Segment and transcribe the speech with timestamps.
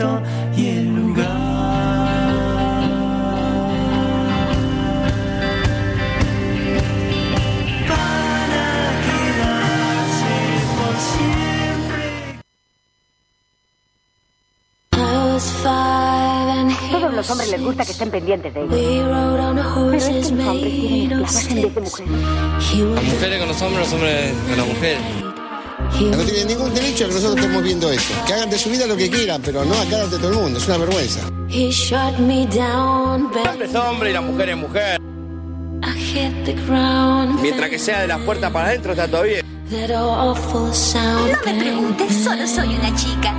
[0.00, 0.22] momento
[0.56, 1.26] y el lugar.
[7.88, 10.34] Para quedarse
[10.76, 12.04] por siempre.
[16.90, 18.70] Todos los hombres les gusta que estén pendientes de ellos.
[19.90, 22.12] Pero es que los hombres tienen esclavas en vez de mujeres.
[22.94, 25.00] Las mujeres con los hombres, los hombres con las mujeres.
[25.98, 28.14] No tienen ningún derecho a que nosotros estemos viendo esto.
[28.26, 30.58] Que hagan de su vida lo que quieran, pero no acá ante todo el mundo.
[30.58, 31.20] Es una vergüenza.
[33.50, 35.00] hombre es hombre y la mujer es mujer.
[37.42, 39.44] Mientras que sea de la puerta para adentro está todo bien.
[41.44, 43.34] No me preguntes, solo soy una chica.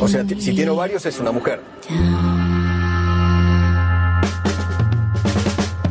[0.00, 1.60] O sea, si tiene varios es una mujer.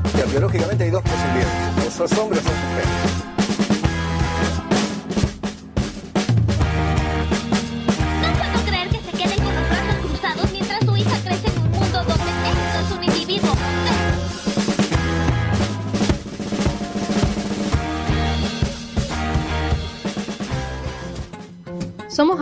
[0.03, 1.87] O sea, biológicamente hay dos posibilidades.
[1.87, 3.26] O sos hombre o sos mujer.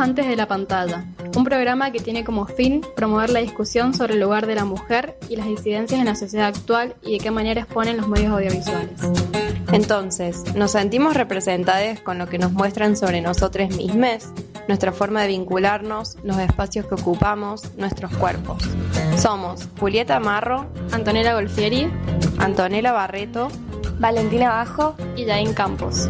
[0.05, 1.03] Antes de la Pantalla,
[1.35, 5.17] un programa que tiene como fin promover la discusión sobre el lugar de la mujer
[5.29, 9.01] y las disidencias en la sociedad actual y de qué manera exponen los medios audiovisuales.
[9.71, 14.27] Entonces, ¿nos sentimos representadas con lo que nos muestran sobre nosotros mismos?
[14.67, 18.61] Nuestra forma de vincularnos, los espacios que ocupamos, nuestros cuerpos.
[19.17, 21.91] Somos Julieta Marro, Antonella Golfieri,
[22.37, 23.47] Antonella Barreto,
[23.97, 26.07] Valentina Bajo y Jain Campos.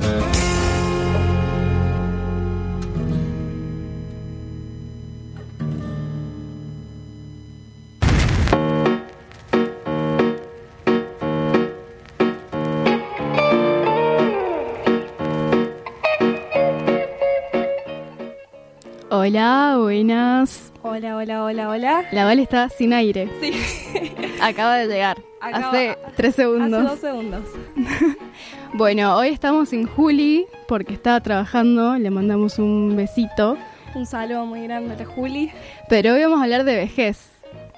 [19.28, 20.72] Hola, buenas.
[20.84, 22.04] Hola, hola, hola, hola.
[22.12, 23.28] La Val está sin aire.
[23.42, 23.54] Sí.
[24.40, 25.18] Acaba de llegar.
[25.42, 26.80] Acaba- hace tres segundos.
[26.80, 27.44] Hace dos segundos.
[28.74, 31.96] Bueno, hoy estamos sin Juli porque estaba trabajando.
[31.97, 33.58] Le mandamos un besito.
[33.96, 35.50] Un saludo muy grande a Juli.
[35.90, 37.31] Pero hoy vamos a hablar de vejez,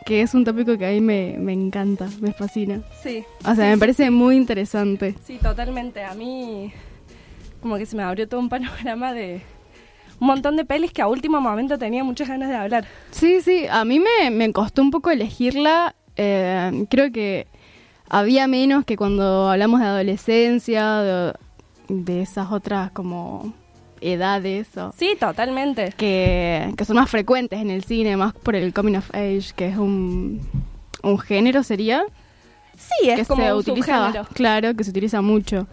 [0.06, 2.81] que es un tópico que a mí me, me encanta, me fascina.
[3.02, 3.24] Sí.
[3.46, 5.16] O sea, Sí, me sí, parece muy interesante.
[5.24, 6.03] Sí, totalmente.
[6.03, 6.74] A mí
[7.62, 9.41] como que se me abrió todo un panorama de
[10.19, 12.85] un montón de pelis que a último momento tenía muchas ganas de hablar.
[13.11, 15.95] Sí, sí, a mí me, me costó un poco elegirla.
[16.16, 17.47] eh, creo que
[18.09, 21.33] había menos que cuando hablamos de adolescencia, de,
[21.89, 23.53] de esas otras como
[24.01, 24.75] edades.
[24.78, 25.94] o- Sí, totalmente.
[25.97, 29.67] que, que son más frecuentes en el cine, más por el coming of age, que
[29.67, 30.41] es un,
[31.03, 32.03] un género, sería.
[32.78, 34.28] Sí, es que como se un utiliza, subgénero.
[34.34, 35.67] claro, que se utiliza mucho.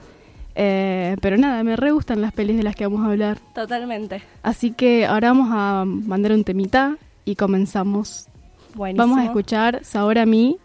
[0.54, 3.38] Eh, pero nada, me re gustan las pelis de las que vamos a hablar.
[3.54, 4.22] Totalmente.
[4.42, 8.28] Así que ahora vamos a mandar un temita y comenzamos.
[8.74, 9.06] Buenísimo.
[9.06, 10.58] Vamos a escuchar Sabor a mí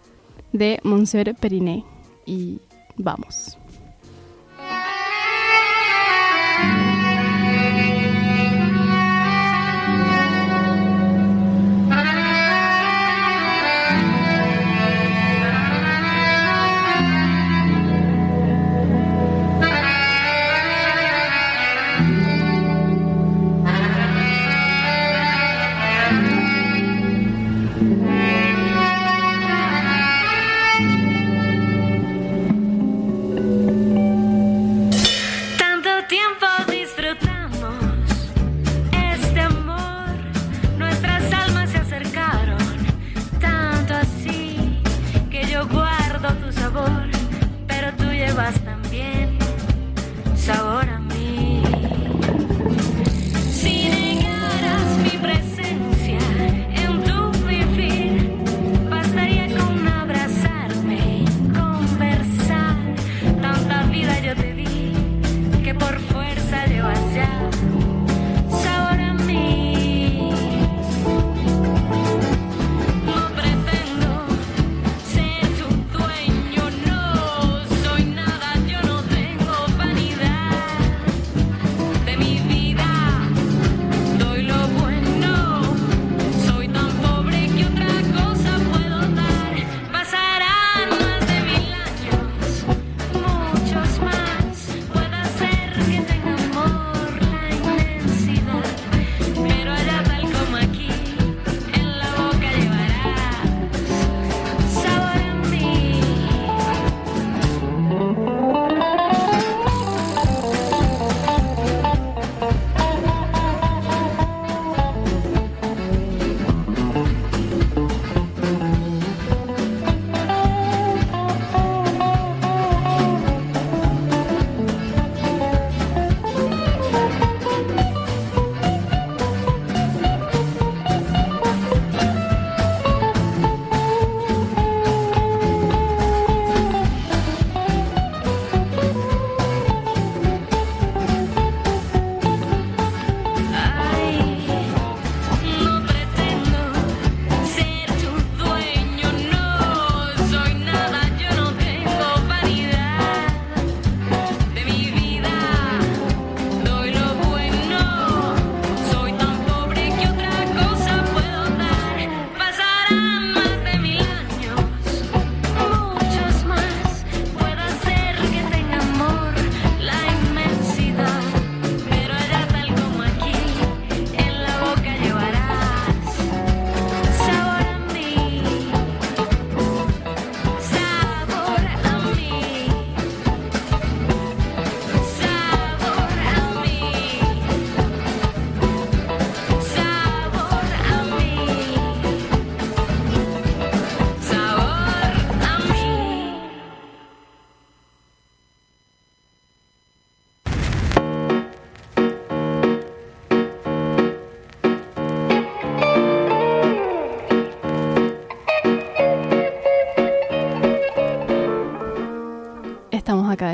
[0.52, 1.84] de Monsieur Periné.
[2.26, 2.60] Y
[2.98, 3.58] vamos.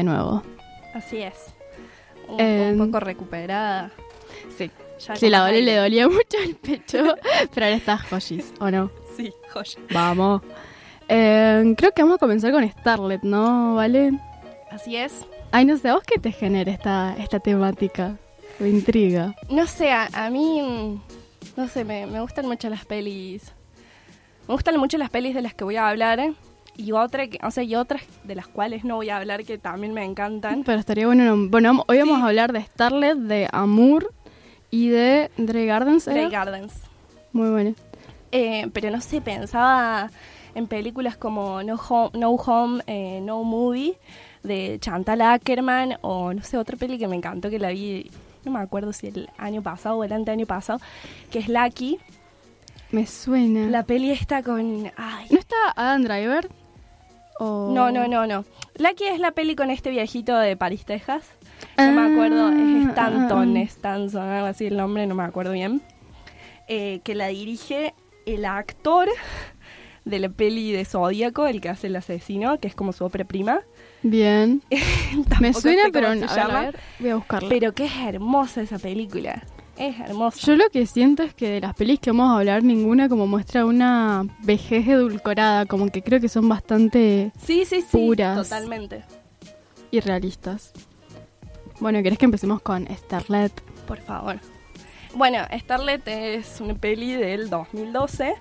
[0.06, 0.44] Nuevo.
[0.94, 1.54] Así es.
[2.28, 3.92] Un, Eh, un poco recuperada.
[4.58, 4.72] Sí.
[5.06, 6.98] Ya Sí, la Dole le dolía mucho el pecho,
[7.54, 8.90] pero ahora está Joshis, ¿o no?
[9.18, 9.78] Sí, joya.
[9.92, 10.42] Vamos.
[11.10, 13.76] Eh, creo que vamos a comenzar con Starlet, ¿no?
[13.76, 14.18] ¿Vale?
[14.72, 15.26] Así es.
[15.52, 18.18] Ay, no sé, ¿a vos qué te genera esta, esta temática?
[18.60, 19.36] Me intriga.
[19.50, 21.02] No sé, a, a mí, mm,
[21.58, 23.52] no sé, me, me gustan mucho las pelis.
[24.48, 26.20] Me gustan mucho las pelis de las que voy a hablar.
[26.20, 26.34] ¿eh?
[26.78, 29.58] Y, otra que, o sea, y otras de las cuales no voy a hablar que
[29.58, 30.64] también me encantan.
[30.64, 31.36] Pero estaría bueno.
[31.50, 34.14] Bueno, hoy vamos a hablar de Starlet, de Amour
[34.72, 36.06] y de Dre Gardens.
[36.06, 36.74] Grey Gardens.
[37.32, 37.76] Muy bueno.
[38.32, 40.10] Eh, pero no sé, pensaba
[40.56, 43.98] en películas como No Home, no, Home eh, no Movie
[44.44, 48.10] de Chantal Ackerman o no sé, otra peli que me encantó que la vi,
[48.44, 50.80] no me acuerdo si el año pasado o el anteaño pasado,
[51.32, 52.00] que es Lucky.
[52.92, 53.70] Me suena.
[53.70, 54.92] La peli está con...
[54.96, 56.50] Ay, ¿No está Adam Driver?
[57.40, 58.46] O- no, no, no, no.
[58.78, 61.26] Lucky es la peli con este viejito de París, Texas.
[61.78, 63.64] No me acuerdo, es Ah, Stanton, ah, ah.
[63.64, 65.82] Stanson, algo así el nombre, no me acuerdo bien.
[66.68, 67.94] Eh, que la dirige
[68.26, 69.08] el actor
[70.06, 73.26] de la peli de Zodíaco, el que hace el asesino, que es como su ópera
[73.26, 73.62] prima.
[74.04, 74.62] Bien.
[75.42, 77.50] Me suena, pero ver, voy a buscarla.
[77.50, 79.44] Pero que es hermosa esa película.
[79.78, 80.40] Es hermosa.
[80.46, 83.28] Yo lo que siento es que de las pelis que vamos a hablar, ninguna como
[83.28, 87.88] muestra una vejez edulcorada, como que creo que son bastante sí, sí, sí.
[87.92, 88.38] puras.
[88.48, 89.04] Totalmente.
[89.92, 90.72] irrealistas.
[91.80, 93.52] Bueno, ¿querés que empecemos con Starlet?
[93.86, 94.40] Por favor.
[95.14, 98.36] Bueno, Starlet es una peli del 2012,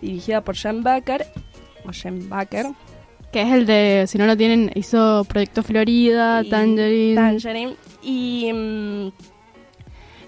[0.00, 1.26] dirigida por Jen Baker.
[1.84, 2.66] O Jen Baker.
[3.32, 7.14] Que es el de, si no lo tienen, hizo Proyecto Florida, y Tangerine.
[7.14, 7.76] Tangerine.
[8.02, 9.08] Y mm,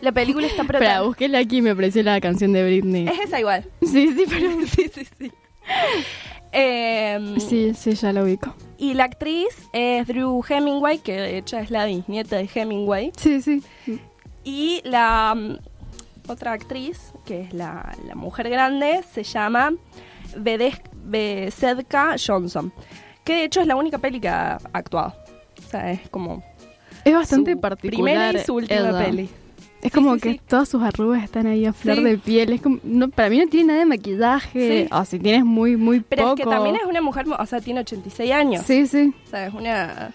[0.00, 1.06] la película está Espera, protagonizada.
[1.06, 3.08] busqué aquí y me apareció la canción de Britney.
[3.08, 3.64] Es esa igual.
[3.82, 4.50] Sí, sí, pero...
[4.66, 5.32] sí, sí, sí.
[6.52, 8.54] Em, Sí, sí, ya lo ubico.
[8.78, 13.12] Y la actriz es Drew Hemingway, que de hecho es la bisnieta de Hemingway.
[13.16, 13.62] Sí, sí.
[14.44, 15.58] Y la mm,
[16.30, 19.72] otra actriz, que es la, la mujer grande, se llama
[20.36, 22.72] Bedes- Besedka Johnson.
[23.24, 25.14] Que de hecho es la única peli que ha actuado.
[25.58, 26.42] O sea, es como
[27.04, 28.04] Es bastante particular.
[28.04, 29.28] primera y su última peli.
[29.80, 30.40] Es Sí, como sí, que sí.
[30.48, 32.52] todas sus arrugas están ahí a flor de piel.
[32.52, 34.86] Es como, no, para mí no tiene nada de maquillaje.
[34.86, 34.88] Sí.
[34.92, 36.34] O si tienes muy, muy Pero poco.
[36.34, 38.64] es que también es una mujer, o sea, tiene 86 años.
[38.66, 39.14] Sí, sí.
[39.26, 40.10] O sea, es una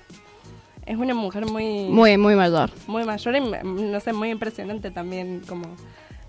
[0.86, 2.70] es una mujer muy Muy, muy mayor.
[2.88, 5.64] muy mayor y no sé, muy impresionante también como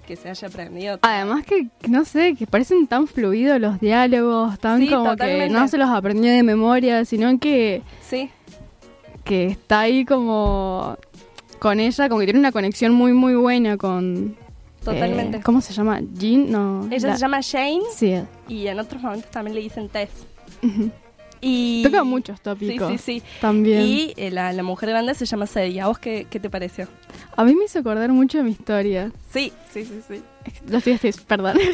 [0.07, 0.99] que se haya aprendido.
[1.03, 5.49] Además que, no sé, que parecen tan fluidos los diálogos, tan como totalmente.
[5.49, 8.31] que no se los aprendió de memoria, sino que, Sí,
[9.25, 10.97] que está ahí como
[11.59, 14.37] con ella, como que tiene una conexión muy, muy buena con...
[14.85, 15.39] Totalmente.
[15.39, 16.01] eh, ¿Cómo se llama?
[16.13, 16.87] Jean, no.
[16.91, 18.15] ella la- se llama Jane Sí.
[18.49, 20.11] y en otros momentos también le dicen Tess.
[21.41, 22.91] Y Toca muchos tópicos.
[22.93, 23.23] Sí, sí, sí.
[23.41, 23.83] También.
[23.83, 25.81] Y eh, la, la mujer grande se llama Sadie.
[25.81, 26.89] ¿A vos qué, qué te pareció?
[27.37, 29.11] A mí me hizo acordar mucho de mi historia.
[29.31, 30.23] Sí, sí, sí, sí.
[30.67, 31.57] Yo estoy, estoy- perdón.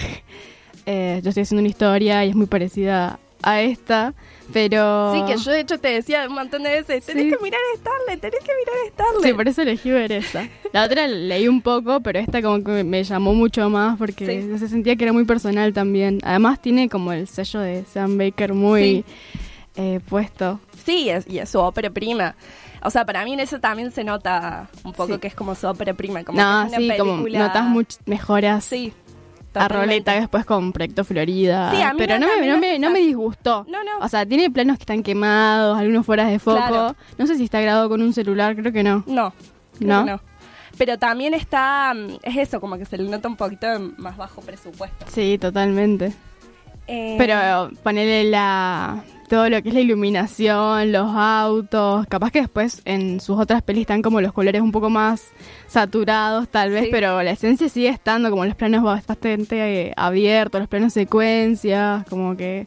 [0.86, 4.14] Eh, yo estoy haciendo una historia y es muy parecida a esta,
[4.52, 5.12] pero...
[5.14, 7.30] Sí, que yo de hecho te decía un montón de veces, tenés Sí.
[7.30, 9.22] que mirar Starlet, tenés que mirar Starlet.
[9.22, 10.48] Sí, por eso elegí ver esa.
[10.72, 14.58] La otra leí un poco, pero esta como que me llamó mucho más porque Sí.
[14.58, 16.18] se sentía que era muy personal también.
[16.22, 19.04] Además tiene como el sello de Sam Baker muy
[19.76, 20.60] eh, puesto.
[20.84, 22.34] Sí, es- y es su ópera prima.
[22.82, 25.20] O sea, para mí en eso también se nota un poco Sí.
[25.20, 26.24] que es como su ópera prima.
[26.24, 28.92] Como no, que es una sí, como película- notas muchas mejoras Sí.
[29.54, 29.68] A.
[29.68, 31.70] Roleta después con Proyecto Florida.
[31.70, 33.66] Sí, a mí pero no, me, no, me no me disgustó.
[33.68, 34.04] No, no.
[34.04, 36.56] O sea, tiene planos que están quemados, algunos fuera de foco.
[36.56, 36.96] Claro.
[37.18, 39.02] No sé si está grabado con un celular, creo que no.
[39.06, 39.32] No,
[39.80, 40.20] ¿No?
[40.78, 43.66] Pero también está, mm, es eso, como que se le nota un poquito
[43.98, 45.04] más bajo presupuesto.
[45.08, 46.12] Sí, totalmente.
[46.86, 52.82] Eh, Pero ponerle la todo lo que es la iluminación, los autos, capaz que después
[52.84, 55.22] en sus otras pelis están como los colores un poco más
[55.68, 56.88] saturados tal vez, Sí.
[56.90, 62.36] pero la esencia sigue estando como los planos bastante eh, abiertos, los planos secuencias, como
[62.36, 62.66] que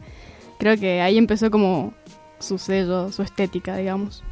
[0.58, 1.94] creo que ahí empezó como
[2.40, 4.24] su sello, su estética, digamos.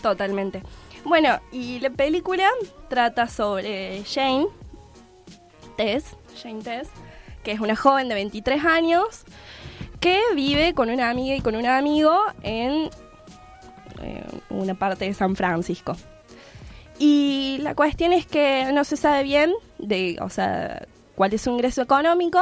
[0.00, 0.62] Totalmente.
[1.04, 2.48] Bueno, y la película
[2.88, 4.46] trata sobre Jane
[5.76, 6.88] Tess, Jane Tess,
[7.42, 9.24] que es una joven de 23 años
[10.04, 12.90] que vive con una amiga y con un amigo en
[14.02, 15.96] eh, una parte de San Francisco.
[16.98, 21.48] Y la cuestión es que no se sabe bien de, o sea, cuál es su
[21.48, 22.38] ingreso económico,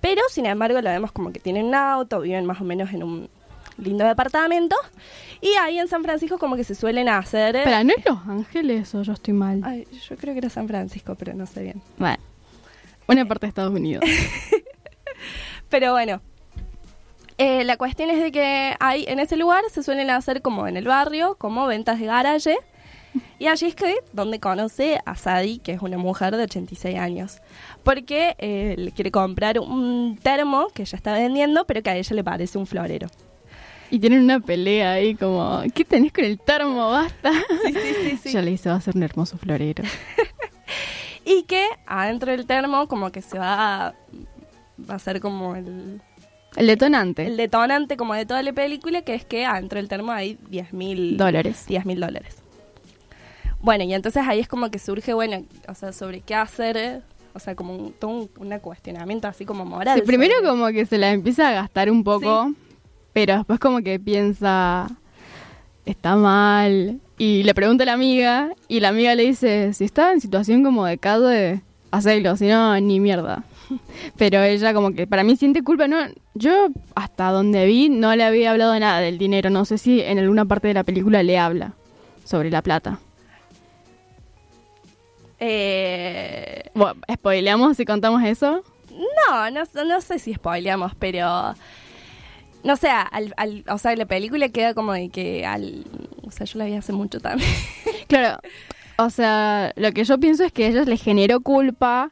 [0.00, 3.02] pero sin embargo la vemos como que tienen un auto, viven más o menos en
[3.02, 3.28] un
[3.76, 4.76] lindo departamento.
[5.40, 7.58] Y ahí en San Francisco como que se suelen hacer...
[7.64, 9.62] Pero ¿no es Los Ángeles o yo estoy mal?
[9.64, 11.82] Ay, yo creo que era San Francisco, pero no sé bien.
[11.98, 12.22] Bueno,
[13.08, 14.04] una parte de Estados Unidos.
[15.68, 16.20] Pero bueno,
[17.36, 20.76] Eh, la cuestión es de que hay en ese lugar se suelen hacer como en
[20.76, 22.56] el barrio, como ventas de garaje.
[23.38, 27.40] Y allí es que donde conoce a Sadie, que es una mujer de 86 años.
[27.82, 32.16] Porque eh, le quiere comprar un termo que ella está vendiendo, pero que a ella
[32.16, 33.08] le parece un florero.
[33.90, 36.90] Y tienen una pelea ahí como, ¿qué tenés con el termo?
[36.90, 37.32] Basta.
[37.64, 38.32] Sí, sí, sí, sí.
[38.32, 39.84] Ya le dice, va a ser un hermoso florero.
[41.26, 43.94] Y que adentro del termo como que se va a,
[44.78, 46.02] va a ser como el,
[46.56, 47.26] El detonante.
[47.26, 50.72] el detonante como de toda la película, que es que adentro del termo hay 10
[50.72, 51.64] mil Dólares.
[51.66, 52.36] 10 mil dólares.
[53.60, 57.00] Bueno, y entonces ahí es como que surge, bueno, o sea, sobre qué hacer, eh,
[57.32, 59.98] o sea, como un, todo un, un cuestionamiento así como moral.
[60.00, 62.52] Sí, primero sobre- como que se la empieza a gastar un poco,
[63.12, 64.86] pero después como que piensa,
[65.86, 70.12] está mal, y le pregunta a la amiga, y la amiga le dice, si está
[70.12, 73.44] en situación como de calle, hacelo, si no, ni mierda.
[74.16, 75.98] Pero ella como que para mí siente culpa, no,
[76.34, 80.18] yo hasta donde vi no le había hablado nada del dinero, no sé si en
[80.18, 81.72] alguna parte de la película le habla
[82.24, 82.98] sobre la plata.
[85.40, 88.62] Eh, Bueno, ¿Spoileamos si contamos eso?
[89.28, 91.54] no, no, no sé si spoileamos, pero...
[92.62, 95.84] No sé, al, al- o sea, la película queda como de que al...
[96.22, 97.50] O sea, yo la vi hace mucho también.
[98.08, 98.38] Claro,
[98.96, 102.10] o sea, lo que yo pienso es que a ella le generó culpa,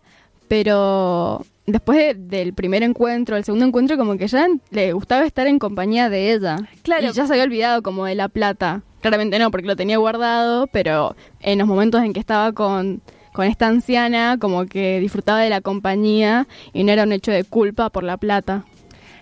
[0.52, 5.47] pero después de- del primer encuentro, el segundo encuentro, como que ya le gustaba estar
[5.47, 6.59] en compañía de ella.
[6.82, 7.06] Claro.
[7.09, 8.82] Y ya se había olvidado como de la plata.
[9.00, 13.00] Claramente no, porque lo tenía guardado, pero en los momentos en que estaba con,
[13.32, 17.44] con esta anciana, como que disfrutaba de la compañía y no era un hecho de
[17.44, 18.66] culpa por la plata.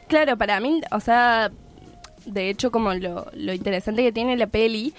[0.08, 1.52] Claro, para mí, o sea,
[2.26, 4.94] de hecho, como lo, lo interesante que tiene la peli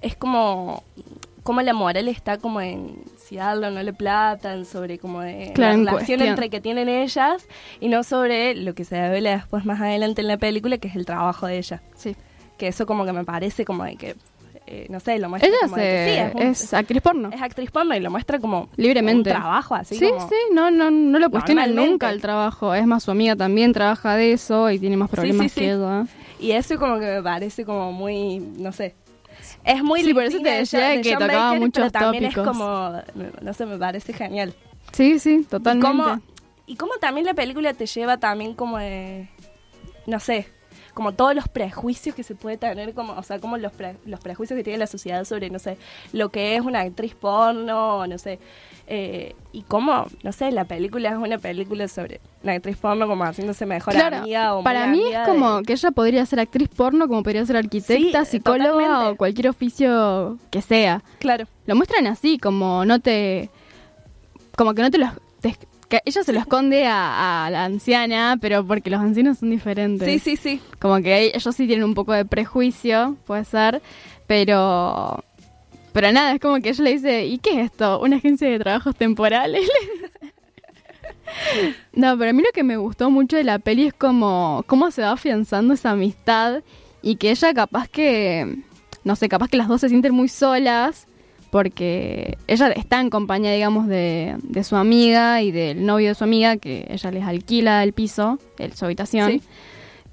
[0.00, 0.82] es como,
[1.44, 5.20] como la moral está como en si darle o no le plata, en sobre como
[5.20, 6.22] de Claro, la relación cuestión.
[6.22, 7.46] entre que tienen ellas
[7.80, 10.96] y no sobre lo que se revela después más adelante en la película, que es
[10.96, 11.82] el trabajo de ella.
[11.94, 12.16] Sí.
[12.58, 14.16] Que eso como que me parece como de que,
[14.66, 17.02] eh, no sé, lo muestra Ella como de que sí, se- es, un- es actriz
[17.02, 17.30] porno.
[17.32, 19.30] es actriz porno y lo muestra como Libremente.
[19.30, 20.28] un trabajo así sí, como...
[20.28, 22.74] sí, no, no, no lo cuestiona nunca el trabajo.
[22.74, 25.60] Es más, su amiga también trabaja de eso y tiene más problemas sí, sí.
[25.60, 26.06] que ella.
[26.40, 28.94] Y eso como que me parece como muy, no sé.
[29.64, 32.24] Es muy Sí, por eso te decía de que John tocaba Baker, muchos pero también
[32.24, 32.46] tópicos.
[32.46, 33.02] es como,
[33.40, 34.54] no sé, me parece genial.
[34.92, 35.86] Sí, sí, totalmente.
[35.88, 36.20] Y cómo,
[36.66, 39.28] y cómo también la película te lleva también como de,
[40.06, 40.48] no sé,
[40.92, 44.20] como todos los prejuicios que se puede tener, como, o sea, como los, pre- los
[44.20, 45.76] prejuicios que tiene la sociedad sobre, no sé,
[46.12, 48.38] lo que es una actriz porno, no sé,
[48.86, 53.24] eh, y cómo, no sé, la película es una película sobre una actriz porno como
[53.24, 56.40] haciéndose mejor Claro, amiga o para mí amiga es como de- que ella podría ser
[56.40, 59.10] actriz porno, como podría ser arquitecta, Sí, psicóloga totalmente.
[59.12, 61.02] o cualquier oficio que sea.
[61.20, 61.46] Claro.
[61.66, 63.48] Lo muestran así, como no te...
[64.56, 65.06] Como que no te lo...
[65.40, 65.56] te-
[65.88, 70.08] que ella se lo esconde a, a la anciana, pero porque los ancianos son diferentes.
[70.08, 70.60] Sí, sí, sí.
[70.80, 73.80] Como que ellos sí tienen un poco de prejuicio, puede ser,
[74.26, 75.22] pero...
[75.94, 78.00] Pero nada, es como que ella le dice, ¿y qué es esto?
[78.00, 79.62] ¿Una agencia de trabajos temporales?
[81.92, 84.90] no, pero a mí lo que me gustó mucho de la peli es como cómo
[84.90, 86.64] se va afianzando esa amistad
[87.00, 88.56] y que ella capaz que,
[89.04, 91.06] no sé, capaz que las dos se sienten muy solas
[91.52, 96.24] porque ella está en compañía, digamos, de, de su amiga y del novio de su
[96.24, 99.30] amiga, que ella les alquila el piso, el, su habitación.
[99.30, 99.42] Sí.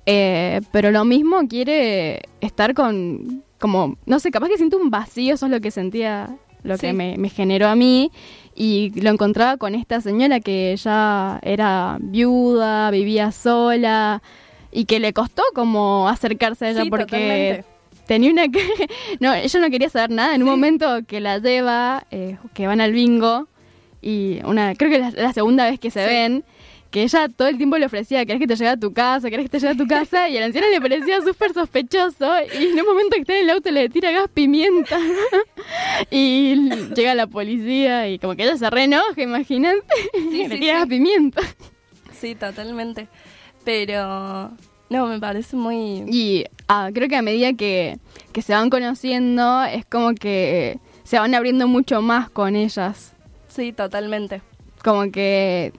[0.06, 5.36] Eh, pero lo mismo quiere estar con, como, no sé, capaz que siento un vacío,
[5.36, 6.88] eso es lo que sentía, lo Sí.
[6.88, 8.12] que me, me generó a mí.
[8.54, 14.22] Y lo encontraba con esta señora que ya era viuda, vivía sola
[14.74, 17.66] y que le costó como acercarse a ella Sí, porque totalmente.
[18.08, 18.60] tenía una que...
[19.22, 20.36] no, ella no quería saber nada.
[20.36, 23.48] En un momento que la lleva, eh, que van al bingo
[24.02, 26.44] y una creo que es la, la segunda vez que se ven,
[26.92, 29.30] que ella todo el tiempo le ofrecía, ¿querés que te lleve a tu casa?
[29.30, 30.28] ¿Querés que te lleve a tu casa?
[30.30, 32.30] Y a la anciana le parecía súper sospechoso
[32.60, 35.00] y en un momento que está en el auto le tira gas pimienta
[36.12, 39.80] y llega la policía y como que ella se re enoja, imagínate,
[40.14, 40.80] Sí, le sí, tira sí.
[40.80, 41.42] gas pimienta.
[42.12, 43.08] Sí, totalmente.
[43.64, 44.52] Pero
[44.90, 46.04] no, me parece muy...
[46.08, 47.98] Y ah, creo que a medida que,
[48.34, 53.14] que se van conociendo es como que se van abriendo mucho más con ellas.
[53.48, 54.42] Sí, totalmente.
[54.84, 55.74] Como que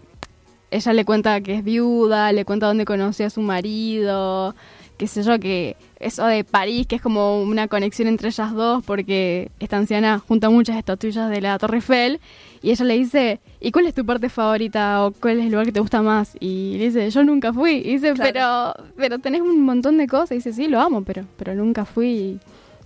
[0.72, 4.54] ella le cuenta que es viuda, le cuenta dónde conoció a su marido,
[4.96, 8.82] qué sé yo, que eso de París, que es como una conexión entre ellas dos,
[8.84, 12.20] porque esta anciana junta muchas estatuillas de la Torre Eiffel,
[12.62, 15.66] y ella le dice, ¿y cuál es tu parte favorita o cuál es el lugar
[15.66, 16.36] que te gusta más?
[16.40, 17.72] Y le dice, yo nunca fui.
[17.84, 18.30] Y dice, Claro.
[18.32, 20.32] pero, pero tenés un montón de cosas.
[20.32, 22.06] Y dice, sí, lo amo, pero, pero nunca fui.
[22.08, 22.40] Y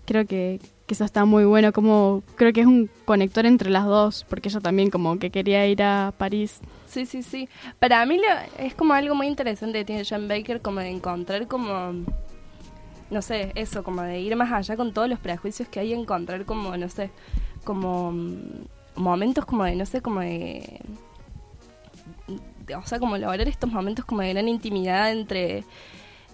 [0.07, 3.85] creo que, que eso está muy bueno, como creo que es un conector entre las
[3.87, 6.61] dos, porque ella también como que quería ir a París.
[6.87, 7.49] Sí, sí, sí.
[7.81, 11.49] Para mí lo- es como algo muy interesante que tiene John Baker, como de encontrar
[11.49, 11.93] como,
[13.11, 16.45] no sé, eso, como de ir más allá con todos los prejuicios que hay, encontrar
[16.45, 17.11] como, no sé,
[17.65, 18.37] como mm,
[18.95, 20.81] momentos como de, no sé, como de,
[22.67, 25.65] de- o sea, como lograr estos momentos como de gran intimidad entre...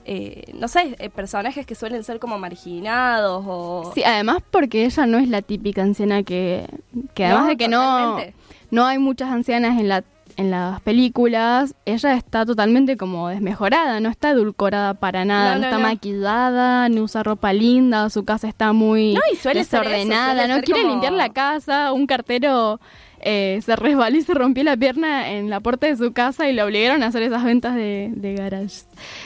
[0.04, 3.92] eh, no sé, eh, personajes que suelen ser como marginados o...
[3.94, 6.66] Sí, además porque ella no es la típica anciana que,
[7.14, 8.34] que además No, de que no, totalmente.
[8.70, 10.04] no hay muchas ancianas en la
[10.38, 15.60] en las películas, ella está totalmente como desmejorada, no está edulcorada para nada, No, no,
[15.60, 19.82] no, está maquillada, no usa ropa linda, su casa está muy No, y suele ser
[19.82, 22.80] eso, desordenada, suele no ser quiere como- limpiar la casa, un cartero
[23.22, 26.52] eh, se resbaló y se rompió la pierna en la puerta de su casa y
[26.52, 28.82] le obligaron a hacer esas ventas de, de garage.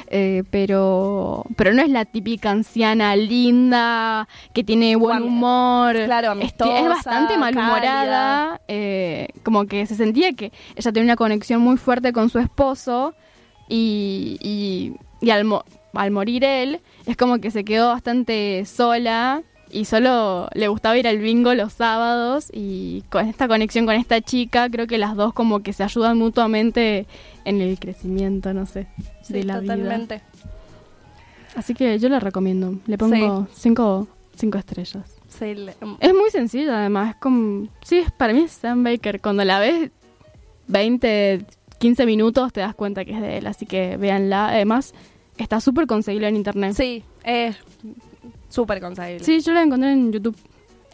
[0.09, 5.94] Eh, pero, pero no es la típica anciana linda, que tiene buen humor.
[6.04, 8.61] claro, Es- amistosa, es bastante malhumorada.
[8.68, 13.14] eh, como que se sentía que ella tenía una conexión muy fuerte con su esposo
[13.68, 14.92] y, y,
[15.26, 20.48] y al, mo- al morir él, es como que se quedó bastante sola y solo
[20.55, 24.87] le gustaba ir al bingo los sábados y con esta conexión con esta chica creo
[24.87, 27.07] que las dos como que se ayudan mutuamente
[27.44, 28.87] en el crecimiento, no sé,
[29.22, 29.74] Sí, de la vida.
[29.74, 30.22] totalmente.
[31.57, 35.05] Así que yo la recomiendo, le pongo cinco, cinco estrellas.
[35.29, 37.68] Sí, le- Es muy sencilla además, es como...
[37.83, 39.90] Sí, es, para mí es Sam Baker, cuando la ves
[40.68, 41.44] 20,
[41.79, 44.48] 15 minutos te das cuenta que es de él, así que véanla.
[44.48, 44.94] Además,
[45.38, 46.74] está súper conseguible en internet.
[46.74, 47.57] Sí, es
[48.56, 49.24] súper conseguible.
[49.24, 50.36] Sí, yo la encontré en YouTube.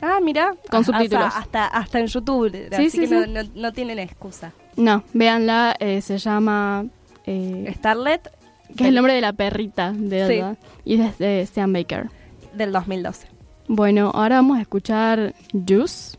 [0.00, 0.54] Ah, mira.
[0.70, 1.32] Con subtítulos.
[1.34, 2.50] hasta, hasta en YouTube.
[2.52, 3.14] Sí, así sí, que sí.
[3.14, 4.52] No, no- no tienen excusa.
[4.76, 6.84] No, véanla, eh, se llama...
[7.26, 8.28] eh, Starlet
[8.76, 10.22] que es el nombre de la perrita de.
[10.38, 10.56] Elda.
[10.84, 12.08] Y es de Sam Baker.
[12.54, 13.28] del 2012.
[13.68, 16.16] Bueno, ahora vamos a escuchar Juice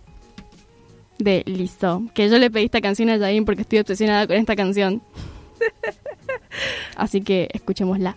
[1.18, 2.04] de Lizzo.
[2.14, 5.02] Que yo le pedí esta canción a Jain porque estoy obsesionada con esta canción.
[6.96, 8.16] Así que escuchémosla.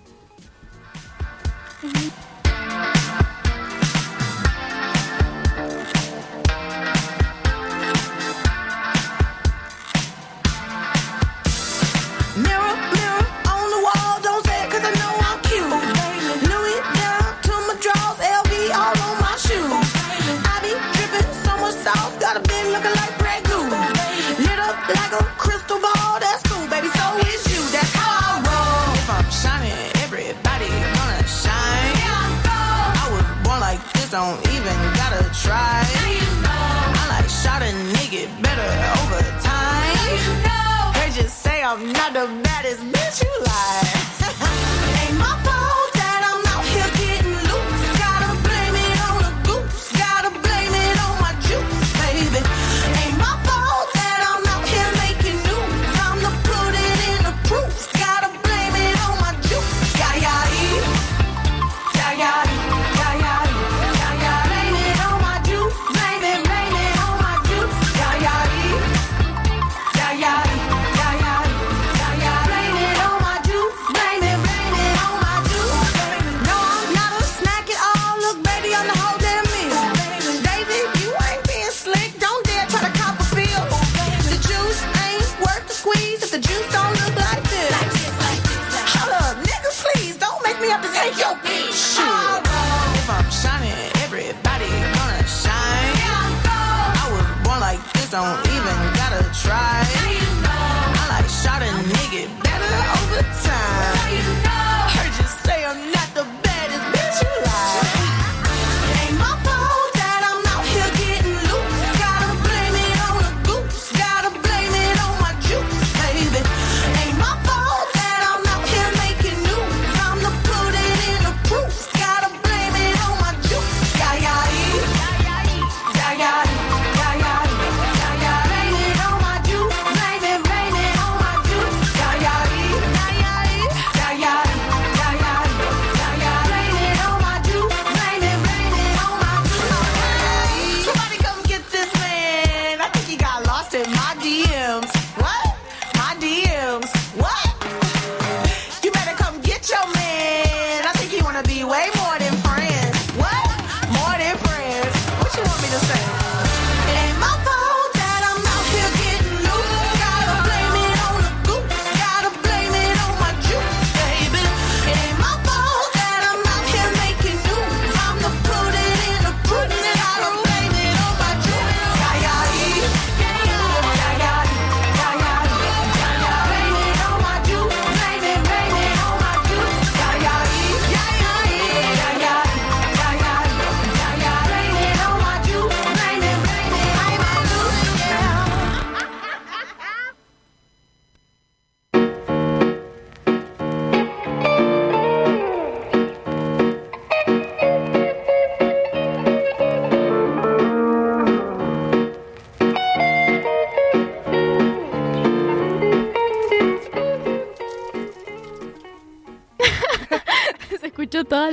[41.68, 43.95] I'm not the baddest bitch you like.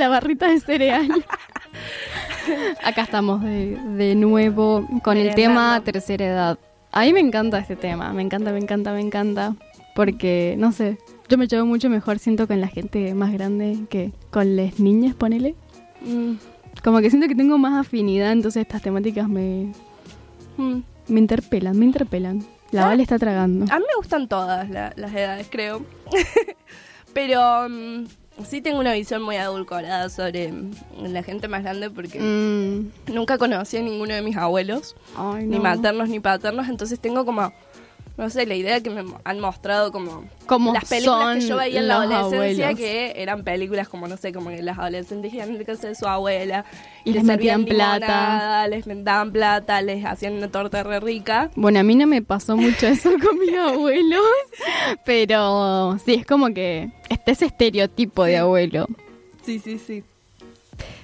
[0.03, 1.07] La barrita de cereal.
[2.83, 6.59] Acá estamos de, de nuevo con el tema tercera edad.
[6.91, 9.55] A mí me encanta este tema, me encanta, me encanta, me encanta.
[9.95, 10.97] Porque, no sé,
[11.29, 15.15] yo me llevo mucho mejor, siento, con la gente más grande que con las niñas,
[15.15, 15.55] ponele.
[16.01, 16.33] Mm,
[16.83, 19.71] Como que siento que tengo más afinidad, entonces estas temáticas me,
[20.57, 20.77] mm.
[21.07, 22.43] me interpelan, me interpelan.
[22.71, 22.87] La Ah.
[22.87, 23.65] Vale está tragando.
[23.71, 25.85] A mí me gustan todas la- las edades, creo.
[27.13, 28.05] Pero mm,
[28.47, 30.51] sí tengo una visión muy adulcorada sobre
[31.01, 35.57] la gente más grande porque Mm, nunca conocí a ninguno de mis abuelos, ay, ni
[35.57, 35.63] no.
[35.63, 37.53] maternos ni paternos, entonces tengo como,
[38.15, 41.79] no sé, la idea que me han mostrado como Como las películas que yo veía
[41.79, 42.79] en la adolescencia abuelos.
[42.79, 46.05] que eran películas como, no sé, como que las adolescentes iban a casa de su
[46.05, 46.63] abuela
[47.05, 48.67] Y les metían plata.
[48.67, 51.49] les daban plata, les hacían una torta re rica.
[51.55, 54.21] Bueno, a mí no me pasó mucho eso con mis abuelos,
[55.05, 58.87] pero sí, es como que está ese estereotipo de abuelo.
[59.43, 60.03] Sí, sí, sí.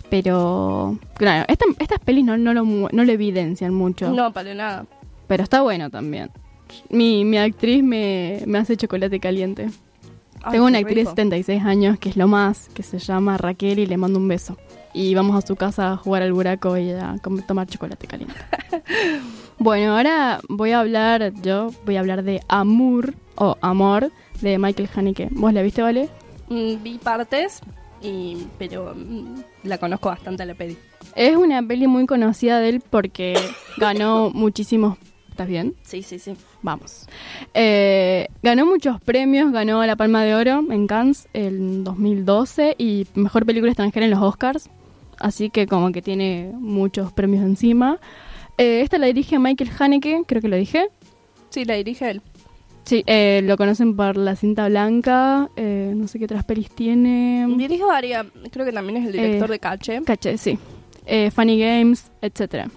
[0.09, 4.85] Pero, claro, esta- estas pelis no, no, lo, no lo evidencian mucho, No, para nada.
[5.27, 6.31] pero está bueno también.
[6.89, 9.69] Mi, mi actriz me, me hace chocolate caliente.
[10.41, 11.11] Ay, Tengo una actriz de rico.
[11.11, 14.57] 76 años que es lo más, que se llama Raquel y le mando un beso.
[14.93, 17.15] Y vamos a su casa a jugar al buraco y a
[17.47, 18.35] tomar chocolate caliente.
[19.59, 24.89] bueno, ahora voy a hablar, yo voy a hablar de Amour o Amor de Michael
[24.95, 25.29] Haneke.
[25.31, 26.09] ¿Vos la viste, Vale?
[26.47, 27.61] Mm, vi partes,
[28.01, 30.77] y, pero mm, la conozco bastante la peli.
[31.15, 33.37] Es una peli muy conocida de él porque
[33.77, 34.97] ganó muchísimos...
[35.29, 35.75] ¿Estás bien?
[35.83, 36.35] Sí, sí, sí.
[36.61, 37.07] Vamos.
[37.53, 43.45] Eh, ganó muchos premios, ganó la Palma de Oro en Cannes en 2012 y Mejor
[43.45, 44.69] Película Extranjera en los Oscars.
[45.19, 47.97] Así que como que tiene muchos premios encima.
[48.57, 50.89] Eh, esta la dirige Michael Haneke, creo que lo dije.
[51.49, 52.21] Sí, la dirige él.
[52.83, 57.45] Sí, eh, lo conocen por La Cinta Blanca, eh, no sé qué otras pelis tiene.
[57.57, 60.01] Dirige varias, creo que también es el director Eh, de Cache.
[60.03, 60.57] Caché, sí.
[61.05, 62.69] Eh, Funny Games, etcétera.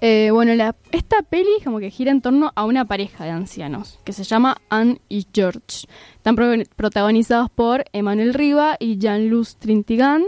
[0.00, 3.98] Eh, bueno, la, esta peli como que gira en torno a una pareja de ancianos
[4.04, 5.86] que se llama Anne y George.
[6.16, 10.24] Están pro- protagonizados por Emmanuel Riva y Jean-Luc Trintignant.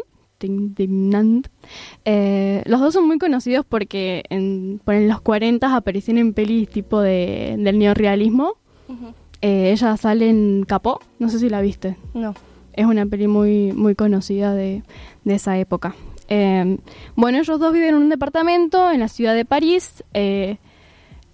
[2.04, 6.68] Eh, los dos son muy conocidos porque en, por en los 40 aparecían en pelis
[6.68, 8.54] tipo de, del neorrealismo.
[8.88, 9.14] Ujú.
[9.42, 12.34] Eh, ella sale en Capó, no sé si la viste No.
[12.72, 14.82] es una peli muy, muy conocida de,
[15.24, 15.94] de esa época.
[16.28, 16.78] Eh,
[17.14, 20.02] bueno, ellos dos viven en un departamento en la ciudad de París.
[20.14, 20.58] Eh,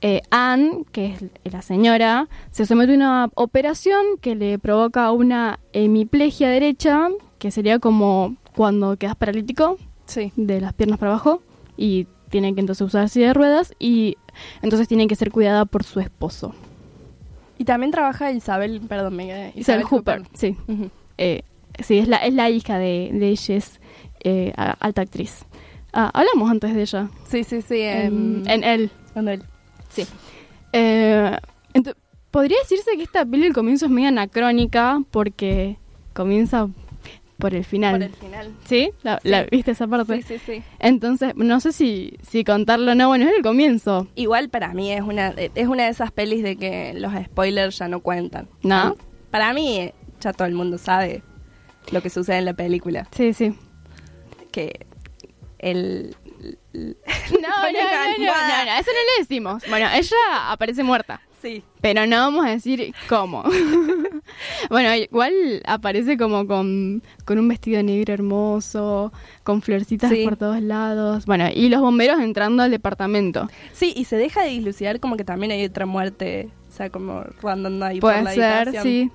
[0.01, 5.61] eh, Anne, que es la señora, se somete a una operación que le provoca una
[5.73, 10.33] hemiplegia derecha, que sería como cuando quedas paralítico Sí.
[10.37, 11.41] de las piernas para abajo
[11.77, 14.17] y tiene que entonces usar silla de ruedas y
[14.63, 16.53] entonces tiene que ser cuidada por su esposo.
[17.59, 20.57] Y también trabaja Isabel, perdón, me quedé- Isabel Hooper, sí.
[21.19, 21.43] Eh,
[21.79, 23.31] sí, es la, es la hija de, de
[24.25, 25.45] eh, alta actriz.
[25.93, 27.09] Ah, hablamos antes de ella.
[27.29, 27.81] Sí, sí, sí.
[27.81, 28.91] En, em, en él.
[29.15, 29.43] en él.
[29.91, 30.05] Sí.
[30.73, 31.37] Eh,
[32.31, 35.77] Podría decirse que esta peli al comienzo es medio anacrónica porque
[36.15, 36.67] comienza
[37.37, 37.93] por el final.
[37.93, 38.53] Por el final.
[38.65, 38.91] ¿Sí?
[39.03, 39.29] ¿La, Sí.
[39.29, 40.23] la- ¿Viste esa parte?
[40.23, 40.63] Sí, sí, sí.
[40.79, 43.09] Entonces, no sé si, si contarlo o no.
[43.09, 44.07] Bueno, es el comienzo.
[44.15, 47.89] Igual para mí es una, es una de esas pelis de que los spoilers ya
[47.89, 48.49] no cuentan.
[48.63, 48.97] ¿No?
[49.31, 51.23] Para mí eh, ya todo el mundo sabe
[51.91, 53.09] lo que sucede en la película.
[53.15, 53.55] Sí, sí.
[54.53, 54.87] Que
[55.59, 56.15] el...
[56.73, 59.63] No, no, no, no, no, no, eso no le decimos.
[59.69, 61.21] Bueno, ella aparece muerta.
[61.41, 61.63] Sí.
[61.81, 63.43] Pero no vamos a decir cómo.
[64.71, 65.33] bueno, igual
[65.67, 69.13] aparece como con, con un vestido negro hermoso,
[69.43, 70.25] con florcitas Sí.
[70.25, 71.27] por todos lados.
[71.27, 73.49] Bueno, y los bomberos entrando al departamento.
[73.73, 77.23] Sí, y se deja de dilucidar como que también hay otra muerte, o sea, como
[77.41, 78.83] rondando ahí por Puede la ser, habitación.
[78.85, 79.11] sí.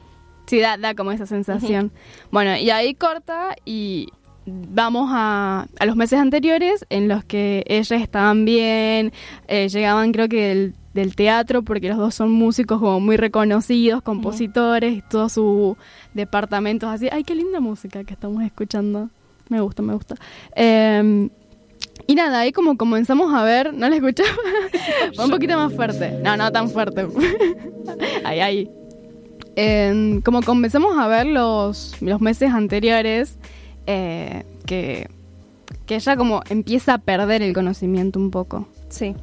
[0.48, 1.92] Sí, da, da como esa sensación.
[2.32, 4.08] Bueno, y ahí corta y
[4.48, 9.12] vamos a, a los meses anteriores en los que ellas estaban bien,
[9.48, 14.02] eh, llegaban creo que del, del teatro porque los dos son músicos como muy reconocidos,
[14.02, 15.78] compositores, y todo su
[16.14, 17.08] departamento así.
[17.12, 19.10] Ay, qué linda música que estamos escuchando.
[19.50, 20.16] Me gusta, me gusta.
[20.56, 21.30] Eh,
[22.06, 24.30] y nada, ahí como comenzamos a ver, ¿no la escuchaba?
[25.24, 26.20] un poquito más fuerte.
[26.24, 27.06] No, no tan fuerte.
[28.24, 28.72] ahí, ahí.
[29.56, 33.38] En- como comenzamos a ver los, los meses anteriores,
[33.88, 35.10] eh, que,
[35.86, 38.68] que ella como empieza a perder el conocimiento un poco.
[38.90, 39.16] Sí.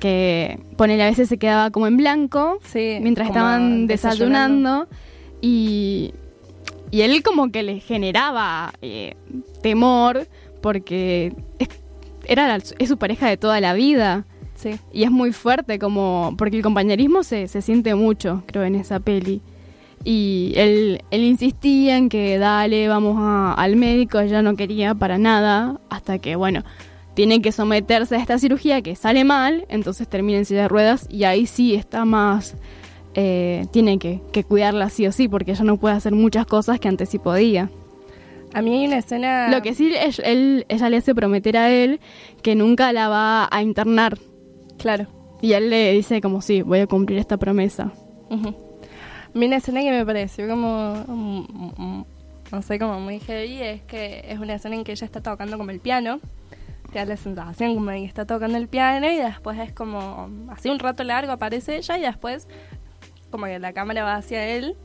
[0.00, 4.86] Que ponele a veces se quedaba como en blanco Sí, mientras estaban desayunando.
[4.86, 4.88] desayunando
[5.40, 6.14] y,
[6.90, 9.16] y él como que le generaba eh,
[9.62, 10.26] temor
[10.60, 11.68] porque es,
[12.26, 14.24] era la- es su pareja de toda la vida.
[14.54, 14.78] Sí.
[14.92, 19.00] Y es muy fuerte como, porque el compañerismo se, se siente mucho, creo, en esa
[19.00, 19.40] peli.
[20.04, 25.16] Y él, él insistía en que dale, vamos a- al médico, ella no quería para
[25.18, 26.64] nada, hasta que, bueno,
[27.14, 31.06] tiene que someterse a esta cirugía que sale mal, entonces termina en silla de ruedas
[31.10, 32.56] y ahí sí está más,
[33.14, 36.80] eh, tiene que, que cuidarla sí o sí, porque ella no puede hacer muchas cosas
[36.80, 37.70] que antes sí podía.
[38.54, 39.48] A mí hay una escena...
[39.50, 42.00] Lo que sí, es- él, ella le hace prometer a él
[42.42, 44.18] que nunca la va a internar.
[44.78, 45.06] Claro.
[45.40, 47.92] Y él le dice como, sí, voy a cumplir esta promesa.
[48.30, 48.36] A
[49.34, 51.46] mí una escena que me pareció como, mm,
[51.78, 52.04] mm,
[52.52, 55.56] no sé, como muy heavy, es que es una escena en que ella está tocando
[55.58, 56.20] como el piano.
[56.92, 60.28] Te da la sensación como de que está tocando el piano y después es como,
[60.50, 62.46] así un rato largo aparece ella y después
[63.30, 64.76] como que la cámara va hacia él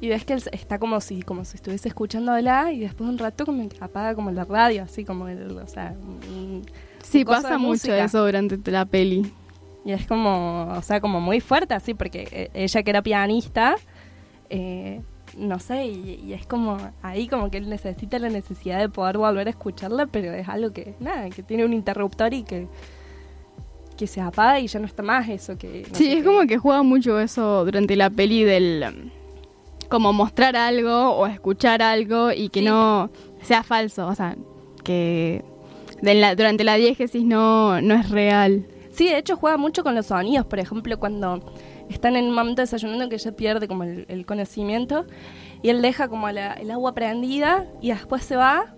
[0.00, 3.18] y ves que él está como si, como si estuviese escuchando hablar y después un
[3.18, 5.94] rato como que apaga como la radio, así como el, o sea...
[6.02, 6.62] un-
[7.04, 9.32] Sí, pasa mucho eso durante la peli.
[9.86, 13.76] Y es como, o sea, como muy fuerte así, porque eh, ella que era pianista,
[14.50, 15.00] eh,
[15.38, 19.16] no sé, y, y es como ahí como que él necesita la necesidad de poder
[19.16, 22.66] volver a escucharla, pero es algo que, nada, que tiene un interruptor y que,
[23.96, 25.86] que se apaga y ya no está más eso que...
[25.88, 26.24] no Sí, es qué.
[26.24, 29.12] como que juega mucho eso durante la peli del...
[29.88, 32.66] Como mostrar algo o escuchar algo y que Sí.
[32.66, 33.08] no
[33.40, 34.08] sea falso.
[34.08, 34.36] O sea,
[34.82, 35.44] que
[36.02, 38.66] de la- durante la diégesis no, no es real.
[38.96, 41.52] Sí, de hecho juega mucho con los sonidos, por ejemplo, cuando
[41.90, 45.04] están en un momento desayunando que ella pierde como el, conocimiento
[45.62, 46.38] y él deja como el
[46.70, 48.74] agua prendida y después se va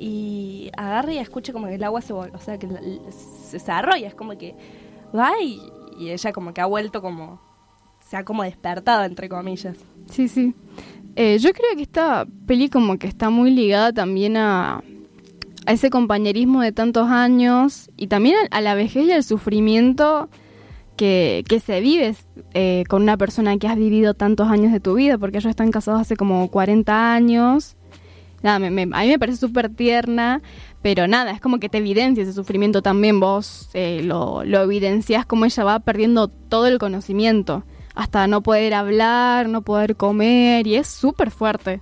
[0.00, 2.66] y agarra y escucha como que el agua se o sea, que
[3.10, 4.54] se cerró y es como que
[5.14, 5.60] va y,
[5.98, 7.38] y ella como que ha vuelto como,
[8.00, 9.76] se ha como despertado, entre comillas.
[10.10, 10.54] Sí, sí.
[11.16, 14.82] Eh, yo creo que esta peli como que está muy ligada también a,
[15.66, 20.28] a ese compañerismo de tantos años y también a, la vejez y al sufrimiento
[20.96, 22.14] que, que se vive
[22.52, 25.70] eh, con una persona que has vivido tantos años de tu vida, porque ellos están
[25.72, 27.76] casados hace como 40 años.
[28.42, 30.42] Nada, me- me- a mí me parece súper tierna,
[30.82, 35.24] pero nada, es como que te evidencia ese sufrimiento también, vos eh, lo, lo evidencias
[35.24, 40.76] como ella va perdiendo todo el conocimiento, hasta no poder hablar, no poder comer, y
[40.76, 41.80] es súper fuerte.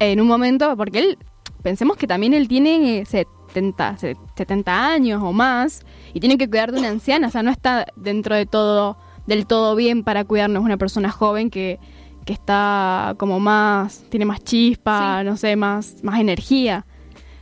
[0.00, 1.18] En un momento, porque él,
[1.62, 6.48] pensemos que también él tiene eh, 70, se- 70 años o más, y tiene que
[6.48, 10.24] cuidar de una anciana, o sea, no está dentro de todo, del todo bien para
[10.24, 11.78] cuidarnos una persona joven que,
[12.24, 16.86] que está como más, tiene más chispa, no sé, más, más energía.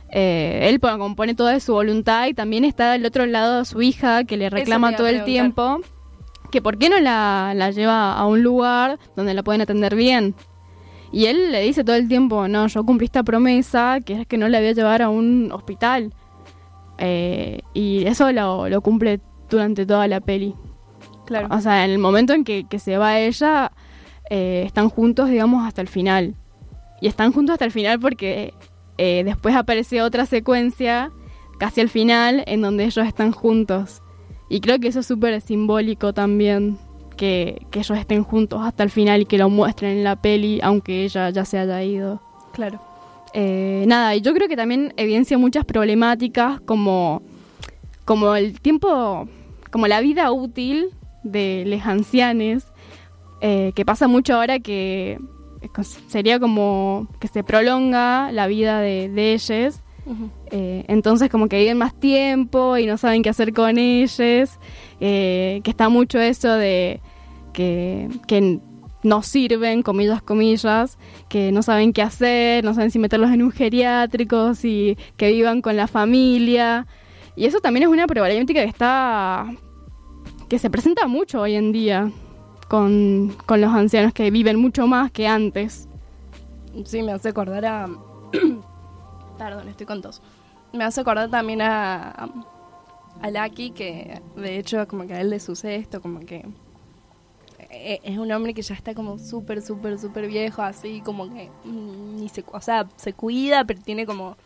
[0.09, 3.81] Eh, él pone, como pone toda su voluntad y también está del otro lado su
[3.81, 5.81] hija que le reclama todo el tiempo
[6.49, 10.33] que por qué no la, la lleva a un lugar donde la pueden atender bien.
[11.11, 14.37] Y él le dice todo el tiempo, no, yo cumplí esta promesa, que es que
[14.37, 16.13] no la voy a llevar a un hospital.
[16.97, 20.55] Eh, y eso lo, lo cumple durante toda la peli.
[21.25, 21.47] Claro.
[21.51, 23.71] O sea, en el momento en que, que se va ella,
[24.29, 26.35] eh, están juntos, digamos, hasta el final.
[27.01, 28.53] Y están juntos hasta el final porque
[28.97, 31.11] eh, después aparece otra secuencia,
[31.59, 34.01] casi al final, en donde ellos están juntos.
[34.49, 36.77] Y creo que eso es súper simbólico también,
[37.17, 40.59] que, que ellos estén juntos hasta el final y que lo muestren en la peli,
[40.63, 42.21] aunque ella ya se haya ido.
[42.53, 42.79] Claro.
[43.33, 47.21] Eh, nada, y yo creo que también evidencia muchas problemáticas como,
[48.05, 49.27] como el tiempo,
[49.69, 50.91] como la vida útil
[51.23, 52.71] de los ancianes,
[53.41, 55.19] eh, que pasa mucho ahora que
[56.07, 59.81] sería como que se prolonga la vida de, de ellos.
[60.51, 64.57] Eh, entonces como que viven más tiempo y no saben qué hacer con ellos,
[65.01, 67.01] eh, que está mucho eso de
[67.57, 68.59] que,
[69.03, 70.97] no sirven, comillas, comillas,
[71.29, 75.61] que no saben qué hacer, no saben si meterlos en un geriátrico, si que vivan
[75.61, 76.87] con la familia.
[77.35, 79.47] Y eso también es una problemática que está
[80.49, 82.11] que se presenta mucho hoy en día
[82.67, 85.87] con, con los ancianos que viven mucho más que antes.
[86.85, 87.87] Sí, me hace acordar a...
[89.37, 90.21] Perdón, estoy con tos.
[90.73, 92.29] Me hace acordar también a,
[93.21, 96.45] a, Lucky, que de hecho como que a él le sucede esto, como que
[98.03, 102.15] es un hombre que ya está como súper, súper, súper viejo, así como que mm,
[102.19, 104.37] ni se, o sea, se cuida, pero tiene como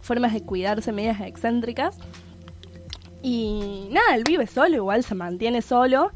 [0.00, 1.98] formas de cuidarse medias excéntricas.
[3.22, 6.12] Y nada, él vive solo, igual se mantiene solo.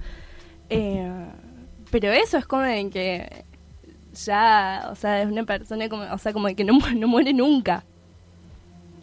[0.69, 1.27] eh,
[1.91, 3.45] pero eso es como en que
[4.25, 7.33] ya, o sea, es una persona como, o sea, como de que no, no muere
[7.33, 7.85] nunca.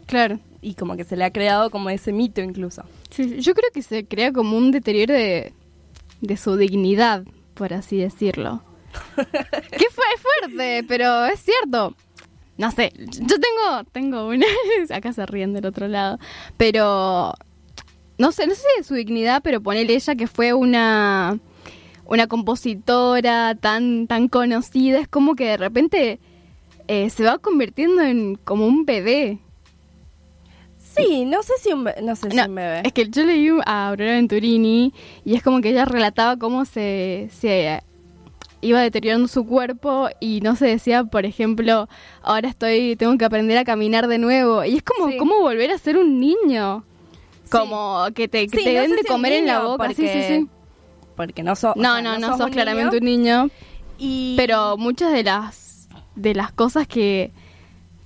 [0.06, 0.38] Claro.
[0.60, 2.82] Y como que se le ha creado como ese mito incluso.
[3.10, 5.52] Sí, yo creo que se crea como un deterioro de,
[6.20, 7.24] de su dignidad,
[7.58, 8.62] por así decirlo.
[9.16, 10.04] que fue
[10.40, 11.94] fuerte, pero es cierto.
[12.56, 14.46] No sé, yo tengo, tengo una,
[14.90, 16.18] acá se ríen del otro lado,
[16.56, 17.34] pero
[18.16, 21.38] no sé, no sé de su dignidad, pero ponele ella que fue una
[22.08, 26.18] una compositora tan, tan conocida, es como que de repente
[26.88, 29.38] eh, se va convirtiendo en como un bebé.
[30.96, 32.82] Sí, no sé si un, be- no sé si un bebé.
[32.84, 34.92] Es que yo leí a Aurora Venturini
[35.24, 37.82] y es como que ella relataba cómo se, se
[38.60, 41.88] iba deteriorando su cuerpo y no se decía, por ejemplo,
[42.22, 44.64] ahora estoy, tengo que aprender a caminar de nuevo.
[44.64, 45.16] Y es como, Sí.
[45.18, 46.84] como volver a ser un niño.
[47.44, 47.50] Sí.
[47.50, 49.88] Como que te, que Sí, te no den de si comer en la boca.
[49.88, 50.48] Sí, sí, porque- sí.
[51.16, 51.72] Porque no sos.
[51.76, 53.42] o No, sea, no, no, sos sos un claramente niño.
[53.44, 53.50] un niño.
[53.98, 54.34] Y...
[54.36, 57.30] Pero muchas de las de las cosas que,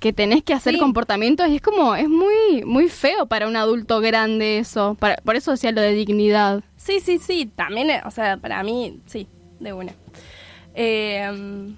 [0.02, 0.78] que tenés que hacer Sí.
[0.80, 4.96] comportamientos y es como, es muy, muy feo para un adulto grande eso.
[4.98, 6.62] Para- por eso decía lo de dignidad.
[6.76, 9.28] Sí, sí, sí, también, eh, o sea, para mí, sí,
[9.60, 9.92] de una.
[10.74, 11.72] Eh,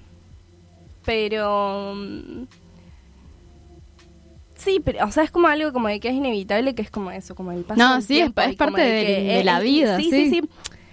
[1.04, 1.92] pero...
[1.94, 2.44] mm,
[4.56, 7.10] Sí, pero, o sea, es como algo como de que es inevitable, que es como
[7.10, 9.58] eso, como el paso No, sí, es tiempo es como parte de- que de la
[9.58, 10.30] es- vida, sí, sí.
[10.30, 10.48] sí, sí.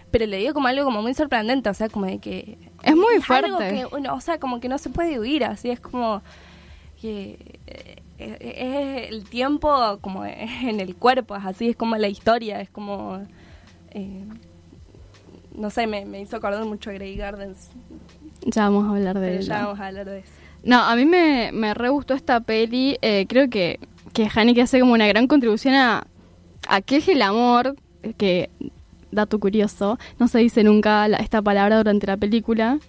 [0.09, 2.57] Pero le digo como algo como muy sorprendente, o sea, como de que...
[2.83, 3.69] Es muy algo fuerte.
[3.73, 6.21] que uno- o sea, como que no se puede huir, así es como
[7.01, 12.07] que eh, eh, es el tiempo como en el cuerpo, es así es como la
[12.07, 13.21] historia, es como...
[13.91, 14.23] eh,
[15.55, 17.69] no sé, me, me hizo acordar mucho a Grey Gardens,
[18.45, 19.47] Ya vamos a hablar de pero eso.
[19.49, 20.29] ya vamos a hablar de eso.
[20.63, 22.97] No, a mí me, me re gustó esta peli.
[23.01, 23.79] eh, creo que,
[24.13, 26.05] que Haneke hace como una gran contribución a,
[26.67, 28.49] a qué es el amor, eh, que,
[29.11, 32.79] dato curioso, no se dice nunca la- esta palabra durante la película,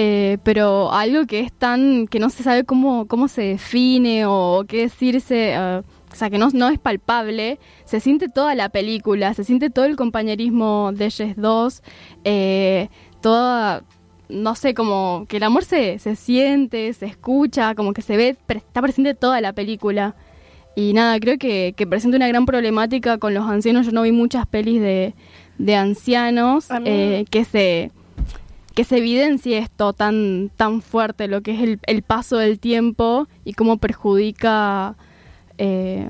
[0.00, 4.64] eh, pero algo que es tan, que no se sabe cómo, cómo se define o
[4.68, 5.82] qué decirse, eh,
[6.12, 9.86] o sea, que no, no es palpable, se siente toda la película, se siente todo
[9.86, 11.82] el compañerismo de ellos dos,
[12.22, 13.82] eh, toda,
[14.28, 18.36] no sé, como que el amor se, se siente, se escucha, como que se ve,
[18.46, 20.14] está presente toda la película.
[20.76, 23.86] Y nada, creo que, que presenta una gran problemática con los ancianos.
[23.86, 25.14] Yo no vi muchas pelis de,
[25.58, 27.90] de ancianos eh, que se
[28.78, 33.26] que se evidencie esto tan tan fuerte, lo que es el, el paso del tiempo
[33.44, 34.94] y cómo perjudica
[35.58, 36.08] eh,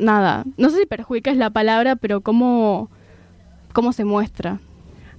[0.00, 2.90] nada, no sé si perjudica es la palabra, pero cómo
[3.72, 4.58] cómo se muestra.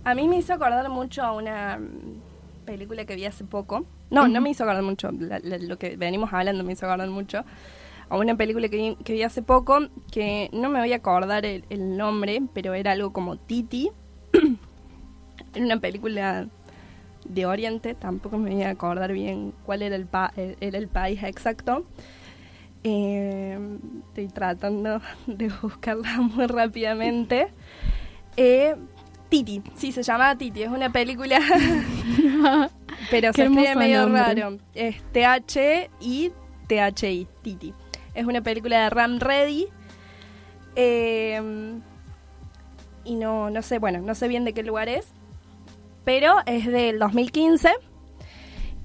[0.04, 3.86] A mí me hizo acordar mucho a una mm, película que vi hace poco.
[4.10, 5.12] No, no me hizo acordar mucho.
[5.14, 7.46] la- la- lo que venimos hablando me hizo acordar mucho.
[8.10, 9.80] A una película que vi, que vi hace poco
[10.12, 13.92] que no me voy a acordar el, el nombre, pero era algo como Titi.
[15.54, 16.48] Era una película
[17.28, 20.88] de Oriente, tampoco me voy a acordar bien cuál era el, pa- el- era el
[20.88, 21.86] país exacto.
[22.84, 23.58] Eh,
[24.08, 27.50] estoy tratando de buscarla muy rápidamente.
[28.38, 28.76] Eh,
[29.30, 31.40] Titi, sí, se llama Titi, es una película,
[33.12, 34.22] pero se escribe medio nombre.
[34.22, 34.58] raro.
[34.74, 36.32] Es T-H-I,
[36.68, 37.74] T-H-I, Titi.
[38.16, 39.68] Es una película de Ram Reddy.
[40.76, 41.80] eh,
[43.06, 45.14] y no, no sé, bueno, no sé bien de qué lugar es,
[46.04, 47.70] pero es del 2015.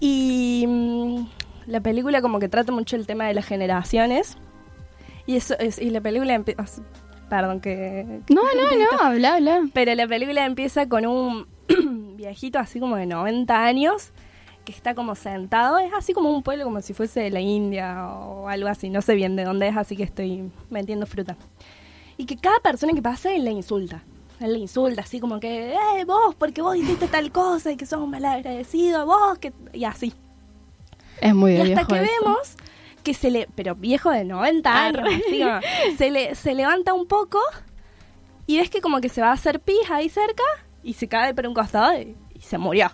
[0.01, 1.27] Y mm,
[1.67, 4.37] la película como que trata mucho el tema de las generaciones.
[5.27, 6.83] Y eso es, y la película empie- os-
[7.31, 9.63] perdón que No, no, no, habla, habla.
[9.73, 11.47] pero la película empieza con un
[12.17, 14.11] viejito así como de 90 años
[14.67, 18.09] que está como sentado, es así como un pueblo como si fuese de la India
[18.09, 21.37] o algo así, no sé bien de dónde es, así que estoy metiendo fruta.
[22.17, 24.03] Y que cada persona que pasa le insulta.
[24.41, 27.87] Él le insulta así como que, eh, vos, porque vos hiciste tal cosa y que
[27.87, 29.53] sos un malagradecido, vos, que...
[29.73, 30.13] y así.
[31.21, 32.13] Es muy Y hasta viejo que eso.
[32.25, 32.57] vemos
[33.05, 35.15] que se le, pero viejo de 90 años, Arre.
[35.15, 37.39] así como, se, le, se levanta un poco
[38.47, 40.43] y ves que como que se va a hacer pis ahí cerca
[40.83, 42.91] y se cae por un costado y, y se murió.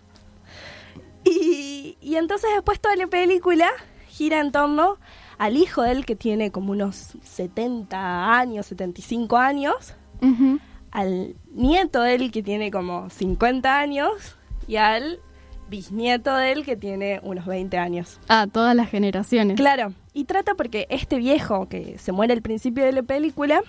[1.24, 3.68] Y, y entonces después toda la película
[4.08, 4.96] gira en torno
[5.38, 10.58] al hijo de él que tiene como unos 70 años, 75 años, Ujú.
[10.90, 14.36] Al nieto de él que tiene como 50 años
[14.66, 15.20] y al
[15.68, 18.20] bisnieto de él que tiene unos 20 años.
[18.28, 19.56] Ah, todas las generaciones.
[19.56, 23.62] Claro, y trata porque este viejo que se muere al principio de la película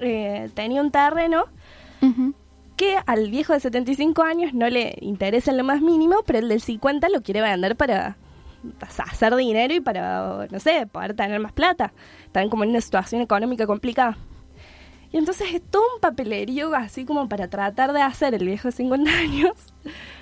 [0.00, 1.44] eh, tenía un terreno
[2.76, 6.48] que al viejo de 75 años no le interesa en lo más mínimo, pero el
[6.48, 8.16] del 50 lo quiere vender para
[8.80, 11.92] hacer dinero y para, no sé, poder tener más plata.
[12.26, 14.18] Están como en una situación económica complicada.
[15.14, 18.72] Y entonces es todo un papelerío así como para tratar de hacer el viejo de
[18.72, 19.52] 50 años.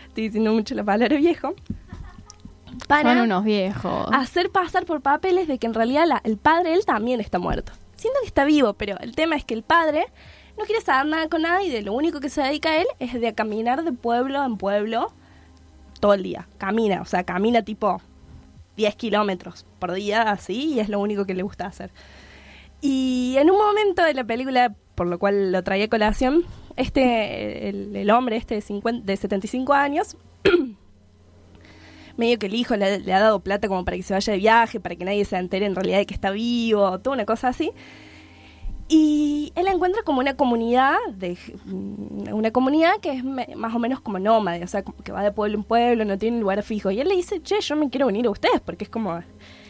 [0.09, 1.55] Estoy diciendo mucho la palabra viejo.
[2.89, 4.07] Para Son unos viejos.
[4.13, 7.73] hacer pasar por papeles de que en realidad la- el padre, él también está muerto.
[7.97, 10.05] Siento que está vivo, pero el tema es que el padre
[10.59, 12.87] no quiere saber nada con nada y de lo único que se dedica a él
[12.99, 15.11] es de caminar de pueblo en pueblo
[16.01, 16.49] todo el día.
[16.59, 18.03] Camina, o sea, camina tipo
[18.77, 21.91] 10 kilómetros por día así y es lo único que le gusta hacer.
[22.83, 26.45] Y en un momento de la película, por lo cual lo traía a colación,
[26.77, 30.17] este, el, el hombre este de, 50 de 75 años,
[32.17, 34.81] medio que el hijo le, ha dado plata como para que se vaya de viaje,
[34.81, 37.73] para que nadie se entere en realidad de que está vivo, toda una cosa así.
[38.89, 44.01] Y él encuentra como una comunidad, de mm, una comunidad que es más o menos
[44.01, 46.91] como nómade, o sea, que va de pueblo en pueblo, no tiene lugar fijo.
[46.91, 49.23] Y él le dice, che, yo me quiero venir a ustedes, porque es como...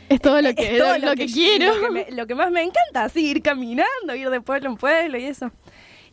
[0.09, 1.75] Es todo lo que, es todo lo que quiero.
[1.75, 4.77] Lo que, me- lo que más me encanta, así, ir caminando, ir de pueblo en
[4.77, 5.51] pueblo y eso.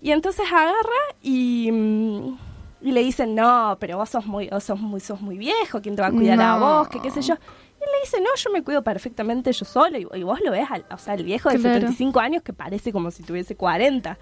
[0.02, 0.80] Y entonces agarra
[1.22, 2.38] y, mm,
[2.82, 5.96] y le dicen, no, pero vos sos muy, vos sos muy, sos muy viejo, ¿quién
[5.96, 6.60] te va a cuidar a No.
[6.60, 6.88] vos?
[6.88, 7.34] Que qué sé yo.
[7.34, 9.98] Y él le dice, no, yo me cuido perfectamente yo solo.
[9.98, 11.76] Y, y vos lo ves, al, o sea, el viejo de Claro.
[11.76, 14.18] 75 años que parece como si tuviese 40.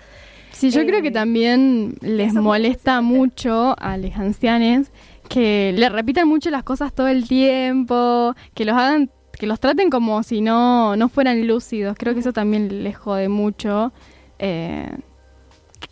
[0.52, 4.88] Sí, yo Eh, creo que también les molesta mucho a los ancianos
[5.30, 9.90] que le repitan mucho las cosas todo el tiempo, que los hagan, que los traten
[9.90, 11.96] como si no, no fueran lúcidos.
[11.98, 13.92] Creo que eso también les jode mucho.
[14.40, 14.90] Eh,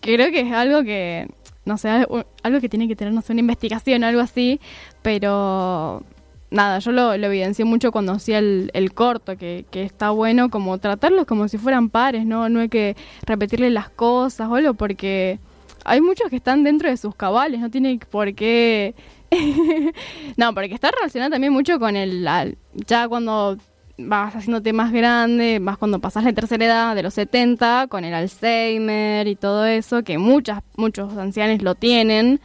[0.02, 1.28] creo que es algo que,
[1.66, 4.60] no sé, algo, que tiene que tener, no sé, una investigación o algo así,
[5.02, 6.04] pero
[6.52, 10.50] nada, yo lo, lo evidencié mucho cuando hacía el, el corto, que, que está bueno
[10.50, 12.50] como tratarlos como si fueran pares, ¿no?
[12.50, 15.40] No hay que repetirles las cosas o algo, porque
[15.84, 18.96] hay muchos que están dentro de sus cabales, no tiene por qué...
[20.38, 22.28] no, porque está relacionado también mucho con el...
[22.74, 23.58] ya cuando
[23.98, 28.14] vas haciéndote más grande, más cuando pasas la tercera edad de los 70, con el
[28.14, 32.40] Alzheimer y todo eso, que muchas, muchos ancianos lo tienen,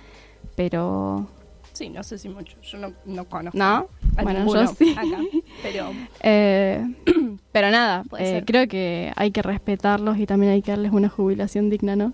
[0.57, 1.27] pero...
[1.73, 3.57] Sí, no sé si mucho, yo no, no conozco.
[3.57, 3.89] ¿No?
[4.17, 4.93] a Bueno, yo sí.
[4.93, 5.19] acá,
[5.63, 5.91] pero
[6.23, 6.85] Eh,
[7.53, 11.71] pero nada, eh, creo que hay que respetarlos y también hay que darles una jubilación
[11.71, 12.13] digna, ¿no?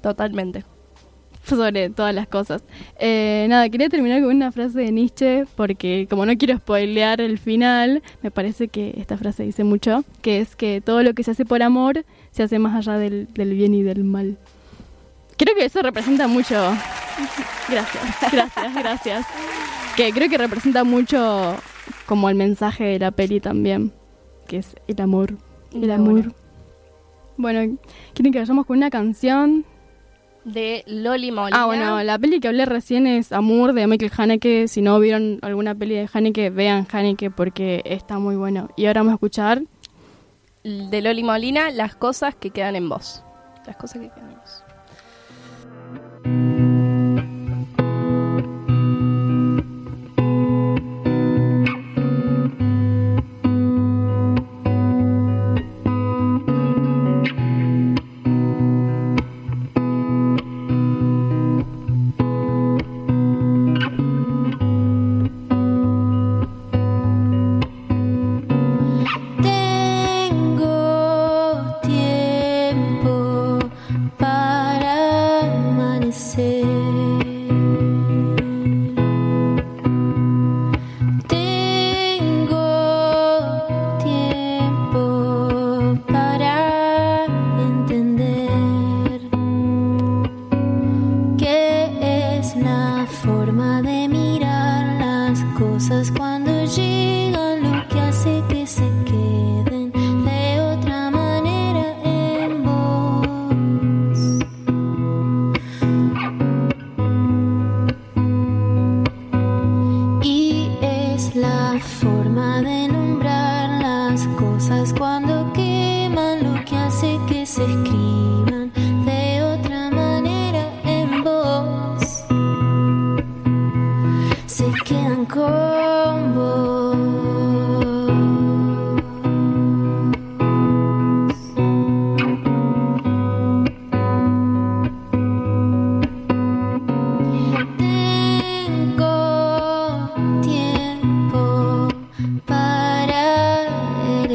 [0.00, 0.64] totalmente.
[1.46, 2.62] Sobre todas las cosas.
[2.98, 7.38] Eh, nada, quería terminar con una frase de Nietzsche porque como no quiero spoilear el
[7.38, 11.32] final, me parece que esta frase dice mucho, que es que todo lo que se
[11.32, 14.38] hace por amor se hace más allá del, del bien y del mal.
[15.36, 16.54] Creo que eso representa mucho...
[17.68, 19.26] Gracias, gracias, gracias.
[19.96, 21.56] Que creo que representa mucho
[22.06, 23.92] como el mensaje de la peli también,
[24.46, 25.34] que es el amor.
[25.72, 26.34] El amor.
[27.36, 27.78] Bueno,
[28.14, 29.64] ¿quieren que vayamos con una canción?
[30.44, 31.62] De Loli Molina.
[31.62, 34.66] Ah, bueno, la peli que hablé recién es Amour de Michael Haneke.
[34.66, 38.68] Si no vieron alguna peli de Haneke, vean Haneke porque está muy bueno.
[38.76, 39.62] Y ahora vamos a escuchar.
[40.64, 43.22] de Loli Molina, las cosas que quedan en vos.
[43.66, 44.64] Las cosas que quedan en vos.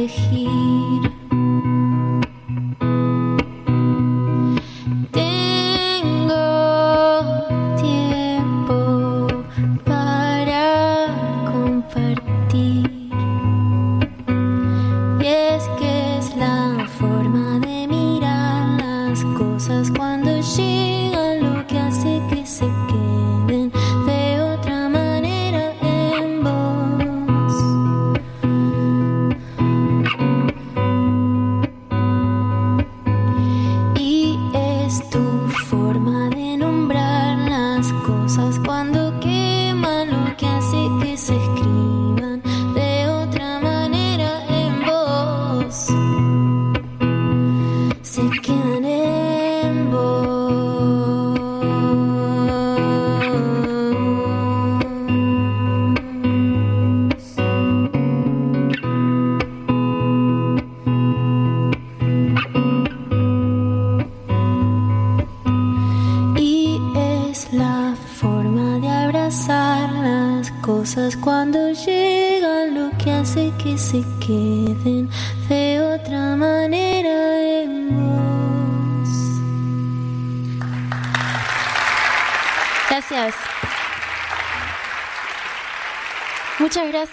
[0.07, 0.56] here.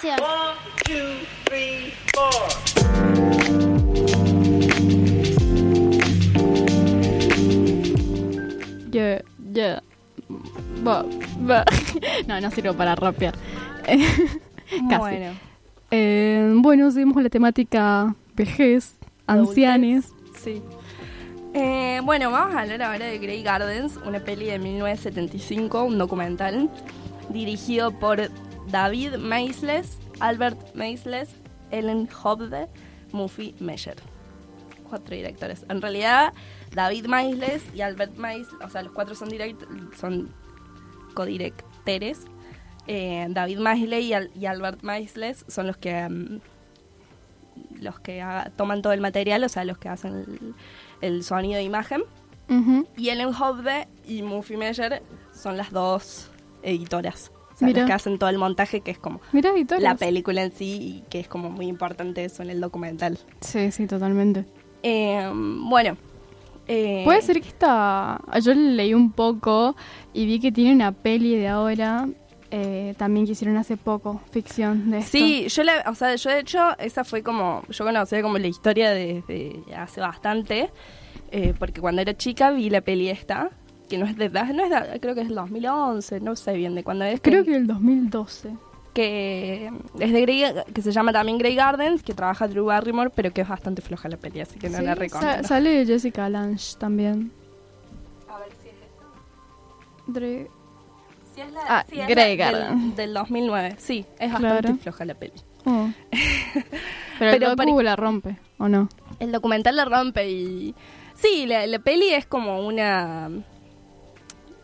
[0.03, 0.21] Gracias.
[8.91, 9.23] Yeah,
[9.53, 9.83] yeah.
[10.87, 11.05] Va,
[11.49, 11.65] va.
[12.27, 13.35] No, no sirvo para rapear.
[13.87, 14.99] Casi.
[14.99, 15.33] Bueno.
[15.91, 20.13] Eh, bueno, seguimos con la temática vejez, ancianes.
[20.43, 20.63] Sí.
[21.53, 26.69] Eh, bueno, vamos a hablar ahora de Grey Gardens, una peli de 1975, un documental
[27.31, 28.29] dirigido por
[28.71, 31.31] David Maisles, Albert Maisles,
[31.71, 32.69] Ellen Hobde,
[33.13, 33.97] Muffy Measure.
[34.89, 35.65] Cuatro directores.
[35.69, 36.33] En realidad,
[36.73, 39.63] David Maisles y Albert Maisles, o sea, los cuatro son, direct
[39.97, 40.31] son
[41.15, 42.21] codirectores.
[42.87, 46.41] Eh, David Maisles y, Al- y Albert Maisles son los que mm,
[47.81, 50.55] los que haga- toman todo el material, o sea, los que hacen el,
[51.01, 52.03] el sonido de imagen.
[52.99, 55.03] Y Ellen Hobde y Muffy Measure
[55.33, 56.29] son las dos
[56.63, 57.33] editoras.
[57.55, 59.21] O sea, que hacen todo el montaje, que es como
[59.79, 63.19] la película en sí, y que es como muy importante eso en el documental.
[63.41, 64.45] Sí, sí, totalmente.
[64.83, 65.97] Eh, bueno.
[66.67, 68.21] eh, Puede ser que esta.
[68.43, 69.77] Yo leí un poco
[70.13, 72.09] y vi que tiene una peli de ahora.
[72.51, 75.11] eh, también que hicieron hace poco, ficción de esto.
[75.19, 78.47] Sí, yo la, o sea, yo de hecho, esa fue como, yo conocía como la
[78.47, 80.71] historia desde hace bastante,
[81.33, 83.51] eh, porque cuando era chica vi la peli esta,
[83.97, 86.75] que no es de, no es de- creo que es del 2011, no sé bien
[86.75, 87.21] de cuándo es.
[87.21, 88.51] Creo que el 2012.
[88.93, 93.33] que es de Grey, que se llama también Grey Gardens, que trabaja Drew Barrymore, pero
[93.33, 95.49] que es bastante floja la peli, así que no Sí, la sa- recomiendo.
[95.49, 97.33] sale Jessica Lange también.
[98.29, 100.49] A ver si es Dre-
[101.35, 102.83] Si es la, Ah, es Grey la Gardens.
[102.95, 104.55] Del, del 2009, sí, es Claro.
[104.55, 105.33] bastante floja la peli.
[105.65, 105.89] Oh.
[106.13, 106.63] Pero,
[107.19, 108.89] Pero el docu la rompe, ¿o no?
[109.19, 110.75] El documental la rompe y...
[111.15, 113.29] Sí, la, la peli es como una...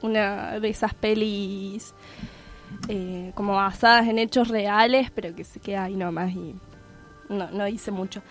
[0.03, 1.95] Una de esas pelis
[2.89, 6.55] eh, como basadas en hechos reales, pero que se queda ahí nomás y
[7.29, 8.23] no, no dice mucho.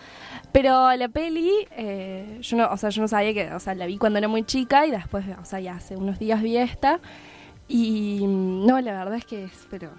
[0.52, 3.86] Pero la peli, eh, yo no, o sea, yo no sabía que, o sea, la
[3.86, 7.00] vi cuando era muy chica y después, o sea, ya hace unos días vi esta
[7.68, 9.90] y mm, no, la verdad es que es, pero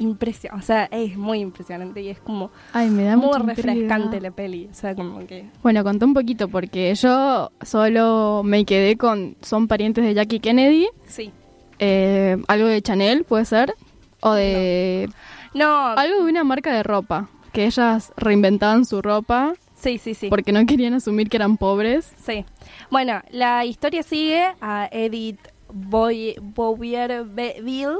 [0.00, 3.54] impresionante, o sea, es muy impresionante y es como Ay, me da muy intriga.
[3.54, 8.64] refrescante la peli, o sea, como que Bueno, conté un poquito porque yo solo me
[8.64, 11.30] quedé con son parientes de Jackie Kennedy, sí.
[11.78, 13.74] eh, algo de Chanel puede ser
[14.20, 15.08] o de
[15.54, 20.28] No, algo de una marca de ropa que ellas reinventaban su ropa sí, sí, sí.
[20.28, 22.12] porque no querían asumir que eran pobres.
[22.24, 22.44] Sí.
[22.90, 25.40] Bueno, la historia sigue a Edith
[25.72, 27.98] Boy Bouvier-Ville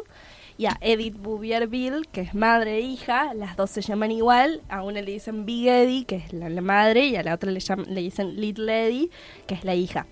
[0.61, 3.33] y a Edith Bouvier-Ville, que es madre e hija.
[3.33, 4.61] Las dos se llaman igual.
[4.69, 7.61] A una le dicen Big Eddie, que es la, madre, y a la otra le,
[8.03, 9.09] dicen Little Eddie,
[9.47, 10.07] que es la hija.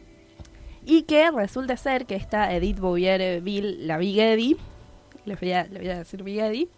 [0.87, 4.57] Y que resulta ser que esta Edith Bouvier-Ville, la Big Eddie,
[5.27, 6.69] les voy a, decir Big Eddie,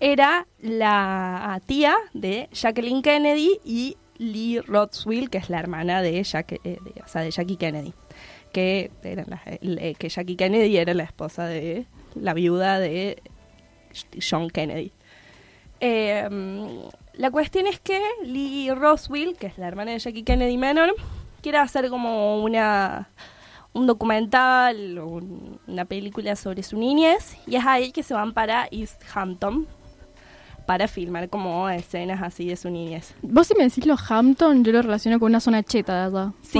[0.00, 6.50] era la tía de Jacqueline Kennedy y Lee Rotswell, que es la hermana de, Jack,
[6.50, 7.92] eh, de- o de Jackie Kennedy.
[8.52, 13.22] Que, eran las- eh, que Jackie Kennedy era la esposa de la viuda de
[14.20, 14.92] John Kennedy.
[15.80, 16.28] Eh,
[17.14, 20.94] la cuestión es que Lee Roswell, que es la hermana de Jackie Kennedy menor,
[21.42, 23.08] quiere hacer como una
[23.74, 28.32] un documental o un- una película sobre su niñez y es ahí que se van
[28.32, 29.68] para East Hampton
[30.66, 33.14] para filmar como escenas así de su niñez.
[33.22, 36.32] Vos si me decís los Hampton, yo lo relaciono con una zona cheta de allá.
[36.42, 36.58] Sí.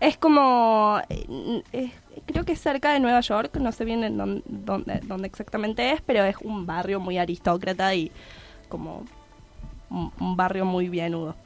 [0.00, 1.92] Es como, eh, es-
[2.32, 6.00] creo que es cerca de Nueva York, no sé bien en dónde, dónde, exactamente es,
[6.00, 8.10] pero es un barrio muy aristócrata y
[8.68, 9.04] como
[9.90, 11.36] un, barrio muy bienudo.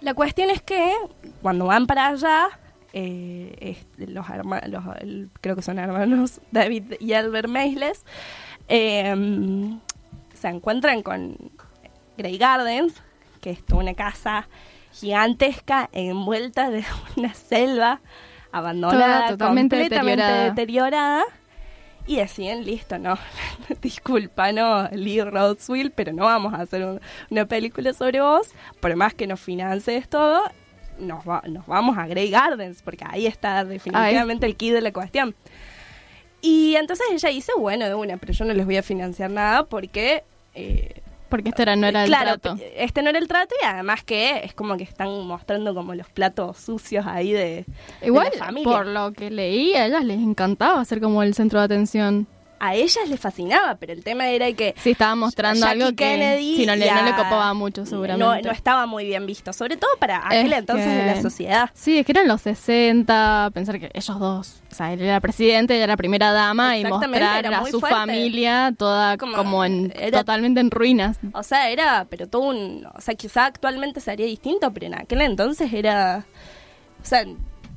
[0.00, 0.92] La cuestión es que
[1.42, 2.48] cuando van para allá,
[2.92, 4.26] eh, los,
[4.68, 8.04] los el- creo que son hermanos David y Albert Maisles,
[8.68, 9.14] eh,
[10.34, 11.36] se encuentran con
[12.16, 12.94] Grey Gardens,
[13.40, 14.48] que es una casa
[14.92, 16.84] gigantesca envuelta de
[17.16, 18.00] una selva
[18.52, 20.44] abandonada, Toda totalmente completamente deteriorada.
[20.50, 21.24] deteriorada.
[22.06, 23.18] Y deciden, listo, no,
[23.82, 28.48] disculpa, no, Lee Rodswell, pero no vamos a hacer un- una película sobre vos,
[28.80, 30.42] por más que nos financies todo,
[30.98, 34.90] nos, va- nos vamos a Grey Gardens, porque ahí está definitivamente el key de la
[34.92, 35.34] cuestión.
[36.40, 39.64] Y entonces ella dice, bueno, de una, pero yo no les voy a financiar nada
[39.66, 40.24] porque...
[40.54, 42.58] eh, Porque este era, no era el claro, trato.
[42.76, 46.08] este no era el trato y además que es como que están mostrando como los
[46.08, 47.66] platos sucios ahí de,
[48.00, 48.72] de Igual, la familia.
[48.76, 52.26] por lo que leí, a ellas les encantaba ser como el centro de atención.
[52.60, 55.96] A ellas les fascinaba, pero el tema era que Sí, estaba mostrando Jackie algo que
[55.96, 58.48] Kennedy sí, no, le, no le copaba mucho, no, seguramente.
[58.48, 61.70] no estaba muy bien visto, sobre todo para aquel Es entonces que- de la sociedad.
[61.74, 65.74] Sí, es que eran los 60, pensar que ellos dos, o sea, él era presidente,
[65.74, 67.96] ella era primera dama y mostrar a su fuerte.
[67.96, 71.18] familia toda como, Como en, era- totalmente en ruinas.
[71.32, 75.20] O sea, era, pero todo un, o sea, quizá actualmente sería distinto, pero en aquel
[75.22, 76.26] entonces era,
[77.02, 77.24] o sea,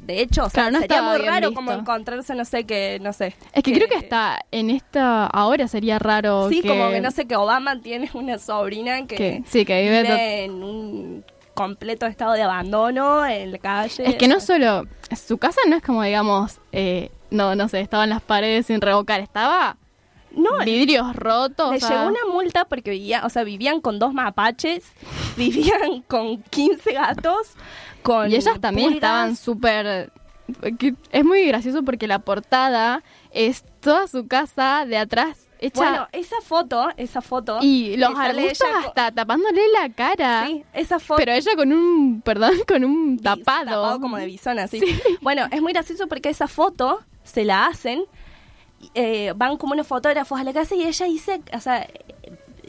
[0.02, 1.54] de hecho, o sea, Claro, no sería estaba muy raro visto.
[1.56, 3.36] como encontrarse, no sé, que, no sé.
[3.54, 6.68] Es que creo que hasta en esta, ahora sería raro Sí, que...
[6.68, 10.64] como que no sé, que Obama tiene una sobrina que, Que- sí, que vive en
[10.64, 14.08] un completo estado de abandono en la calle.
[14.10, 14.86] Es que no solo,
[15.16, 19.20] su casa no es como, digamos, eh, no, no sé, estaban las paredes sin revocar,
[19.22, 19.78] estaba
[20.34, 21.72] No, vidrios rotos.
[21.72, 24.84] Le o sea, llegó una multa porque vivía, o sea, vivían con dos mapaches,
[25.38, 27.54] vivían con 15 gatos,
[28.02, 28.96] con Y ellas también pulgas.
[28.96, 30.12] estaban súper...
[31.12, 35.80] Es muy gracioso porque la portada es toda su casa de atrás hecha...
[35.80, 37.60] Bueno, esa foto, esa foto.
[37.62, 40.48] y los arbustos hasta tapándole la cara.
[40.48, 41.20] Sí, esa foto.
[41.20, 43.66] Pero ella con un, perdón, con un tapado.
[43.66, 44.80] tapado como de bisona, así.
[44.80, 45.00] Sí.
[45.22, 48.04] Bueno, es muy gracioso porque esa foto se la hacen,
[48.96, 51.88] eh, van como unos fotógrafos a la casa y ella dice, o sea,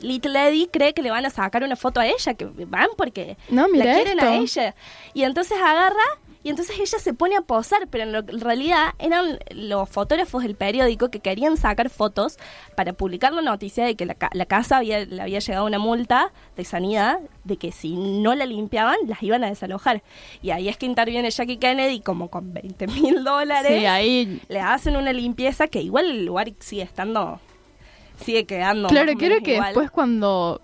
[0.03, 3.37] Little Eddie cree que le van a sacar una foto a ella, que van porque
[3.49, 4.75] No, la quieren a ella.
[5.15, 6.03] Y entonces agarra
[6.45, 10.43] y entonces ella se pone a posar, pero en, lo- en realidad eran los fotógrafos
[10.43, 12.37] del periódico que querían sacar fotos
[12.77, 16.33] para publicar la noticia de que la, la casa había, le había llegado una multa
[16.57, 20.03] de sanidad, de que si no la limpiaban las iban a desalojar.
[20.43, 23.79] Y ahí es que interviene Jackie Kennedy como con 20 mil dólares.
[23.79, 27.39] Sí, ahí Le hacen una limpieza que igual el lugar sigue estando,
[28.23, 28.89] sigue quedando.
[28.89, 29.69] Claro, creo que igual.
[29.69, 30.61] después cuando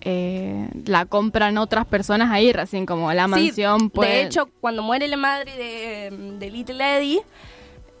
[0.00, 4.08] eh, la compran otras personas ahí, recién como la Sí, mansión, pues...
[4.08, 7.22] De hecho, cuando muere la madre de, de Little Eddie,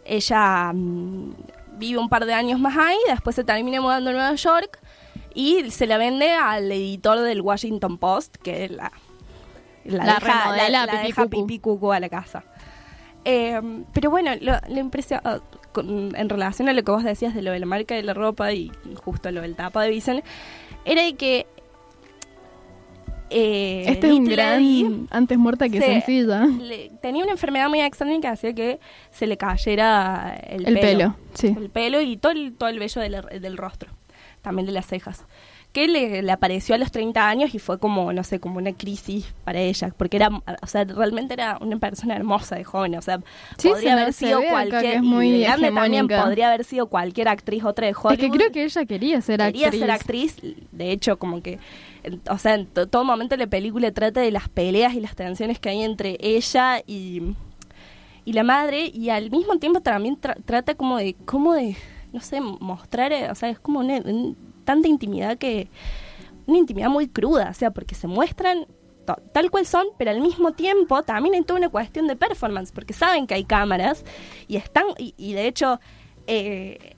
[0.04, 1.34] ella mm,
[1.78, 4.78] vive un par de años más ahí, después se termina mudando a Nueva York
[5.34, 8.92] y se la vende al editor del Washington Post, que la,
[9.84, 11.46] La remodela la, a la pipí deja cucú.
[11.46, 12.44] pipí cucú a la casa.
[13.24, 13.60] Eh,
[13.92, 14.78] pero bueno, lo, lo
[15.76, 18.14] con- en relación a lo que vos decías de lo de la marca de la
[18.14, 18.72] ropa y
[19.04, 20.22] justo lo del tapa de Vicen,
[20.86, 21.46] era de que
[23.28, 26.46] eh, este es un gran antes muerta que se- sencilla.
[26.46, 28.78] le- tenía una enfermedad muy extraña que hacía que
[29.10, 31.48] se le cayera el, El pelo, sí.
[31.56, 33.90] El pelo y todo el, todo el vello del, del rostro,
[34.42, 35.24] también de las cejas.
[35.76, 38.72] Que le, le apareció a los 30 años y fue como, no sé, como una
[38.72, 40.30] crisis para ella, porque era,
[40.62, 43.18] o sea, realmente era una persona hermosa de joven, o sea,
[43.58, 47.86] Sí, podría se haber sido cualquier, es muy también podría haber sido cualquier actriz otra
[47.88, 48.12] de Hollywood.
[48.14, 49.80] Es que creo que ella quería ser Quería actriz.
[49.82, 50.36] ser actriz,
[50.72, 51.58] de hecho, como que,
[52.30, 55.58] o sea, en to- todo momento la película trata de las peleas y las tensiones
[55.58, 57.20] que hay entre ella y,
[58.24, 61.76] y la madre, y al mismo tiempo también tra- trata como de, como de,
[62.14, 64.36] no sé, mostrar, eh, o sea, es como una, un-
[64.66, 65.68] tanta intimidad que,
[66.46, 68.66] una intimidad muy cruda, o sea, porque se muestran
[69.32, 72.92] tal cual son, pero al mismo tiempo también hay toda una cuestión de performance, porque
[72.92, 74.04] saben que hay cámaras
[74.48, 75.80] y están, y, y de hecho,
[76.26, 76.96] eh,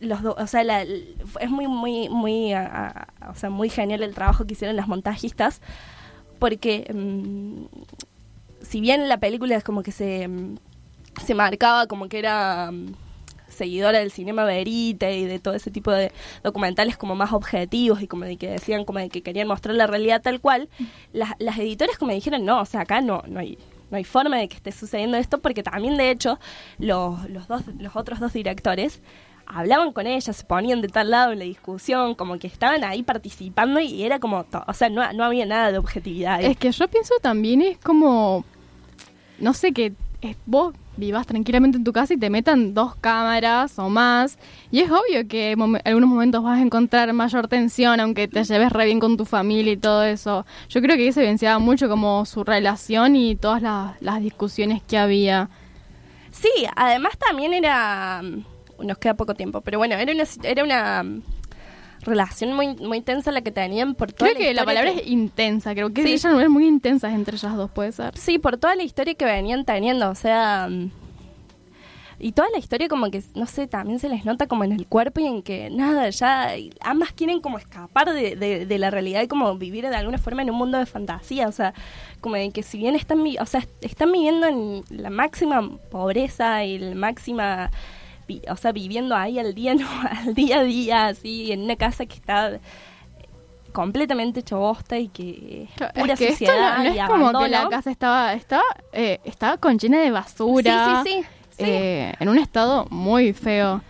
[0.00, 4.46] los dos, o sea, la- es muy, muy, muy, o sea, muy genial el trabajo
[4.46, 5.60] que hicieron las montajistas,
[6.38, 7.64] porque mm,
[8.62, 10.56] si bien la película es como que se, mm,
[11.24, 12.94] se marcaba como que era mm,
[13.50, 18.08] seguidora del cinema verite y de todo ese tipo de documentales como más objetivos y
[18.08, 20.68] como de que decían como de que querían mostrar la realidad tal cual,
[21.12, 23.58] las, las editoras como dijeron, no, o sea, acá no, no hay
[23.90, 26.38] no hay forma de que esté sucediendo esto porque también de hecho
[26.78, 29.02] los, los dos los otros dos directores
[29.52, 33.02] hablaban con ella, se ponían de tal lado en la discusión, como que estaban ahí
[33.02, 36.40] participando y era como, o sea, no, no había nada de objetividad.
[36.42, 38.44] Es que yo pienso también es como,
[39.38, 39.92] no sé, que
[40.22, 44.38] eh, vos vivas tranquilamente en tu casa y te metan dos cámaras o más.
[44.70, 48.70] Y es obvio que en algunos momentos vas a encontrar mayor tensión, aunque te lleves
[48.72, 50.44] re bien con tu familia y todo eso.
[50.68, 54.82] Yo creo que ahí se evidenciaba mucho como su relación y todas las, las discusiones
[54.82, 55.48] que había.
[56.32, 58.20] Sí, además también era.
[58.22, 61.22] mm, Nos queda poco tiempo, pero bueno, era una, era una mm,
[62.02, 65.74] relación muy, muy tensa la que tenían por toda Creo que la palabra es intensa,
[65.74, 66.12] creo que Sí.
[66.12, 68.16] ellas no eran muy intensas entre ellas dos, puede ser.
[68.16, 70.68] Sí, por toda la historia que venían teniendo, o sea.
[72.22, 74.86] Y toda la historia como que, no sé, también se les nota como en el
[74.86, 76.50] cuerpo y en que nada, ya
[76.82, 80.42] ambas quieren como escapar de, de- de la realidad y como vivir de alguna forma
[80.42, 81.72] en un mundo de fantasía, o sea,
[82.20, 86.78] como de que si bien están, o sea, están viviendo en la máxima pobreza y
[86.78, 87.70] la máxima,
[88.30, 89.86] vi- o sea, viviendo ahí al día, no,
[90.24, 92.60] al día a día, así, en una casa que está
[93.72, 97.06] completamente hecha bosta y que es pura es que esto suciedad no, no y es
[97.06, 98.62] como que la casa estaba estaba
[98.92, 101.28] eh, estaba con llena de basura Sí, sí, sí,
[101.58, 101.64] sí.
[101.70, 103.80] eh, en un estado muy feo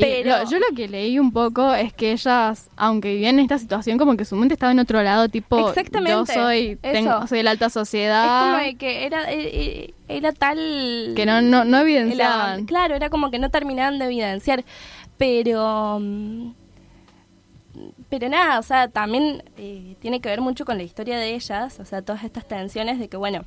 [0.00, 3.58] Pero- lo- yo lo que leí un poco es que ellas, aunque vivían en esta
[3.58, 7.38] situación, como que su mente estaba en otro lado, tipo, Exactamente, yo soy, tengo, soy
[7.38, 8.52] de la alta Es sociedad.
[8.52, 11.12] como de que era, eh, eh, era tal...
[11.16, 12.66] Que no- no- no evidenciaban.
[12.66, 14.64] claro, era como que no terminaban de evidenciar.
[15.16, 15.98] Pero...
[16.00, 16.50] mm,
[18.08, 21.78] Pero nada, o sea, también eh, tiene que ver mucho con la historia de ellas,
[21.78, 23.42] o sea, todas estas tensiones de que, bueno,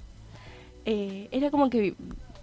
[0.86, 1.96] eh, era como que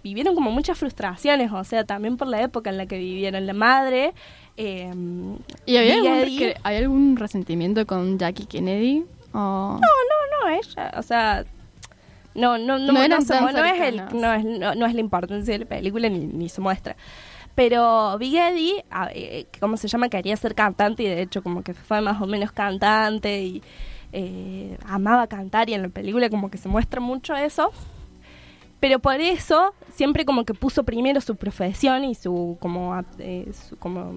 [0.03, 3.45] vivieron como muchas frustraciones, o sea, también por la época en la que vivieron.
[3.45, 4.13] La madre...
[4.57, 4.91] eh,
[5.65, 9.05] ¿Y había algún, que- ¿había algún resentimiento con Jackie Kennedy?
[9.73, 11.45] No, no, no, ella, o sea,
[12.35, 12.93] no, no, no,
[13.65, 16.61] es el, no es, no, no es la importancia de la película ni, ni se
[16.61, 16.95] muestra.
[17.55, 20.07] Pero Big Eddie, a- eh, que ¿cómo se llama?
[20.09, 23.61] Quería ser cantante y de hecho como que fue más o menos cantante y
[24.13, 27.71] eh, amaba cantar y en la película como que se muestra mucho eso.
[28.79, 33.77] Pero por eso siempre como que puso primero su profesión y su como, eh, su-
[33.77, 34.13] como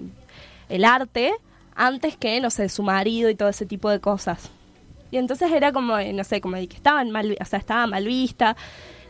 [0.69, 1.33] el arte
[1.75, 4.49] antes que, no sé, su marido y todo ese tipo de cosas.
[5.11, 7.85] Y entonces era como, eh, no sé, como de que estaban mal, o sea, estaba
[7.87, 8.55] mal vista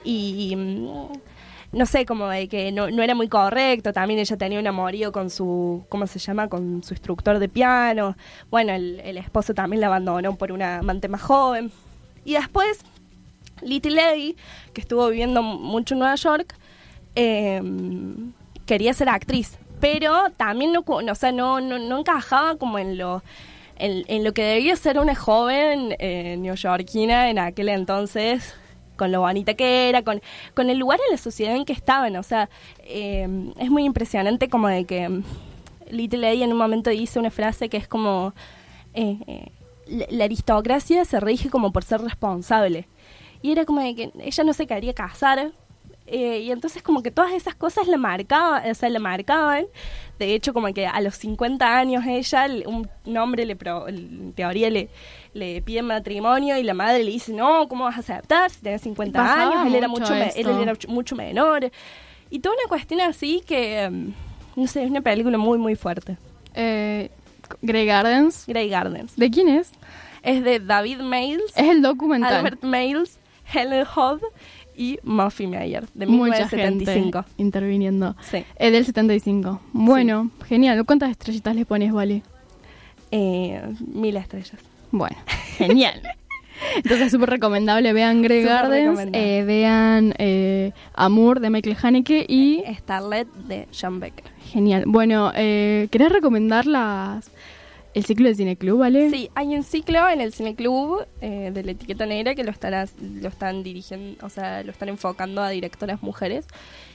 [0.03, 3.93] y mm, no sé, como de que no, no era muy correcto.
[3.93, 6.47] También ella tenía un amorío con su, ¿cómo se llama?
[6.49, 8.15] Con su instructor de piano.
[8.51, 11.71] Bueno, el, el esposo también la abandonó por una amante más joven.
[12.25, 12.79] Y después,
[13.63, 14.35] Little Lady,
[14.73, 16.55] que estuvo viviendo mucho en Nueva York,
[17.15, 17.61] eh,
[18.65, 23.21] quería ser actriz, pero también no, o sea, no, no, no encajaba como en lo,
[23.77, 28.53] en, lo que debía ser una joven eh, neoyorquina en aquel entonces,
[28.95, 30.21] con lo bonita que era, con,
[30.53, 32.15] con el lugar en la sociedad en que estaban.
[32.15, 32.49] O sea,
[32.85, 33.27] eh,
[33.59, 35.23] es muy impresionante como de que mm,
[35.89, 38.33] Little Lady en un momento dice una frase que es como...
[38.93, 39.51] eh, eh,
[39.87, 42.87] la, la aristocracia se rige como por ser responsable.
[43.43, 45.51] Y era como de que ella no se quería casar.
[46.07, 49.65] eh, y entonces como que todas esas cosas la marcaban, o sea, la marcaban.
[50.19, 54.69] De hecho, como que a los 50 años ella, un, hombre le pro- en teoría
[54.69, 54.89] le,
[55.33, 58.81] le pide matrimonio y la madre le dice, no, ¿cómo vas a aceptar si tenés
[58.81, 59.67] 50 Pasaba años?
[59.67, 61.71] Él era, mucho me- él era mucho menor.
[62.29, 64.13] Y toda una cuestión así que, mm,
[64.61, 66.17] no sé, es una película muy, muy fuerte.
[66.53, 67.09] Eh,
[67.61, 68.45] Grey Gardens.
[68.47, 69.15] Grey Gardens.
[69.15, 69.71] ¿De quién es?
[70.21, 71.43] Es de David Mails.
[71.55, 72.33] Es el documental.
[72.33, 73.19] Albert Mails,
[73.53, 74.21] Helen Hodd
[74.75, 77.23] y Muffy Meyer, de Mucha 1975.
[77.23, 78.15] gente interviniendo.
[78.21, 78.43] Sí.
[78.59, 79.61] Del 75.
[79.71, 80.83] Bueno, genial.
[80.85, 82.23] ¿Cuántas estrellitas le pones, Vale?
[83.11, 83.61] Eh,
[83.93, 84.59] mil estrellas.
[84.91, 85.17] Bueno,
[85.57, 86.01] genial.
[86.75, 87.93] Entonces, súper recomendable.
[87.93, 92.63] Vean Grey Gardens, eh, vean eh, Amour de Michael Haneke y...
[92.79, 94.25] Starlet de John Becker.
[94.51, 94.83] Genial.
[94.87, 97.29] Bueno, eh, ¿querés recomendar las,
[97.93, 99.09] el ciclo de Cineclub, vale?
[99.09, 102.73] Sí, hay un ciclo en el Cineclub eh, de la etiqueta negra que lo están,
[102.73, 106.45] as- lo están dirigiendo, o sea, lo están enfocando a directoras mujeres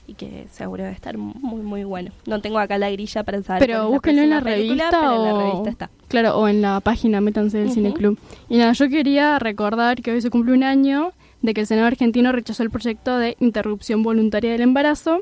[0.07, 2.11] y que seguro debe estar muy, muy bueno.
[2.26, 3.61] No tengo acá la grilla para saber.
[3.61, 5.26] Pero búsquenlo en la película, revista pero o...
[5.30, 5.90] en la revista está.
[6.09, 7.70] Claro, o en la página, métanse del.
[7.70, 8.18] Cineclub.
[8.49, 11.86] Y nada, yo quería recordar que hoy se cumple un año de que el Senado
[11.86, 15.20] argentino rechazó el proyecto de interrupción voluntaria del embarazo.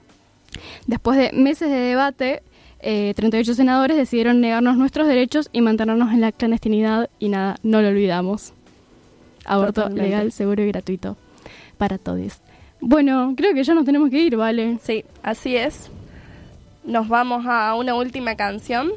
[0.87, 2.43] Después de meses de debate,
[2.81, 7.81] eh, 38 senadores decidieron negarnos nuestros derechos y mantenernos en la clandestinidad y nada, no
[7.83, 8.53] lo olvidamos.
[9.45, 10.03] Aborto Totalmente.
[10.03, 11.17] legal, seguro y gratuito
[11.79, 12.41] para todos.
[12.81, 14.79] Bueno, creo que ya nos tenemos que ir, ¿vale?
[14.83, 15.91] Sí, así es.
[16.85, 18.93] Nos vamos a una última canción.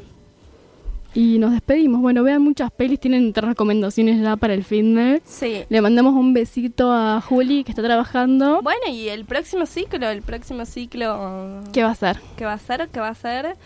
[1.12, 2.00] Y nos despedimos.
[2.00, 5.20] Bueno, vean muchas pelis, tienen recomendaciones ya para el fin de.
[5.24, 5.64] Sí.
[5.68, 8.62] Le mandamos un besito a Juli que está trabajando.
[8.62, 11.62] Bueno, y el próximo ciclo, el próximo ciclo...
[11.72, 12.20] ¿Qué va a ser?
[12.36, 12.88] ¿Qué va a ser?
[12.90, 13.56] ¿Qué va a ser?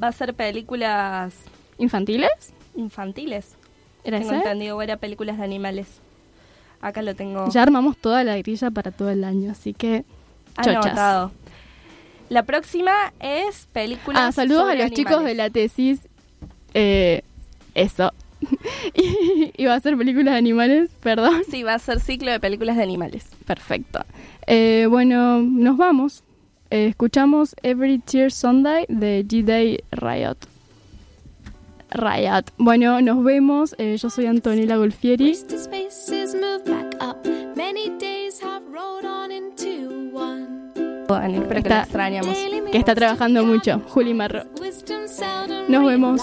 [0.00, 1.34] Va a ser películas
[1.78, 2.30] ¿Infantiles?
[2.76, 3.56] infantiles.
[4.04, 4.42] ¿Era tengo ese?
[4.42, 5.88] entendido, era películas de animales.
[6.80, 10.04] Acá lo tengo Ya armamos toda la grilla para todo el año, así que.
[10.62, 10.84] Chochas.
[10.86, 11.32] anotado.
[12.28, 16.00] La próxima es películas Ah, saludos a los chicos de la tesis.
[16.78, 17.22] Eh,
[17.74, 18.12] eso.
[18.94, 21.42] y, y va a ser películas de animales, perdón.
[21.50, 23.24] Sí, va a ser ciclo de películas de animales.
[23.46, 24.04] Perfecto.
[24.46, 26.22] Eh, bueno, nos vamos.
[26.70, 30.36] Eh, escuchamos Every Tear Sunday de G-Day Riot.
[31.90, 32.44] Riot.
[32.58, 33.74] Bueno, nos vemos.
[33.78, 35.34] Eh, yo soy Antonella Golfieri.
[41.14, 42.36] Espero que la extrañamos.
[42.70, 43.80] Que está trabajando mucho.
[43.88, 44.44] Juli Marro.
[45.68, 46.20] Nos vemos.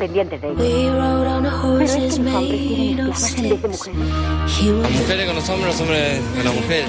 [0.00, 0.58] Pendientes de ellos.
[0.58, 2.60] we rode on a Pero es horses que los hombres
[3.20, 4.00] esclavas en vez de mujeres.
[5.00, 6.88] Mujeres con los hombres, los hombres con las mujeres.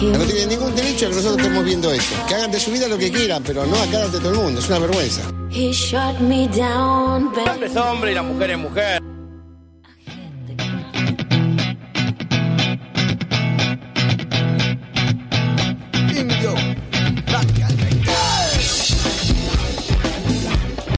[0.00, 2.14] No tienen ningún derecho a que nosotros estemos viendo esto.
[2.28, 4.60] Que hagan de su vida lo que quieran, pero no acá ante todo el mundo.
[4.60, 5.22] Es una vergüenza.
[5.50, 9.03] He shut me down, El hombre es hombre y la mujer es mujer.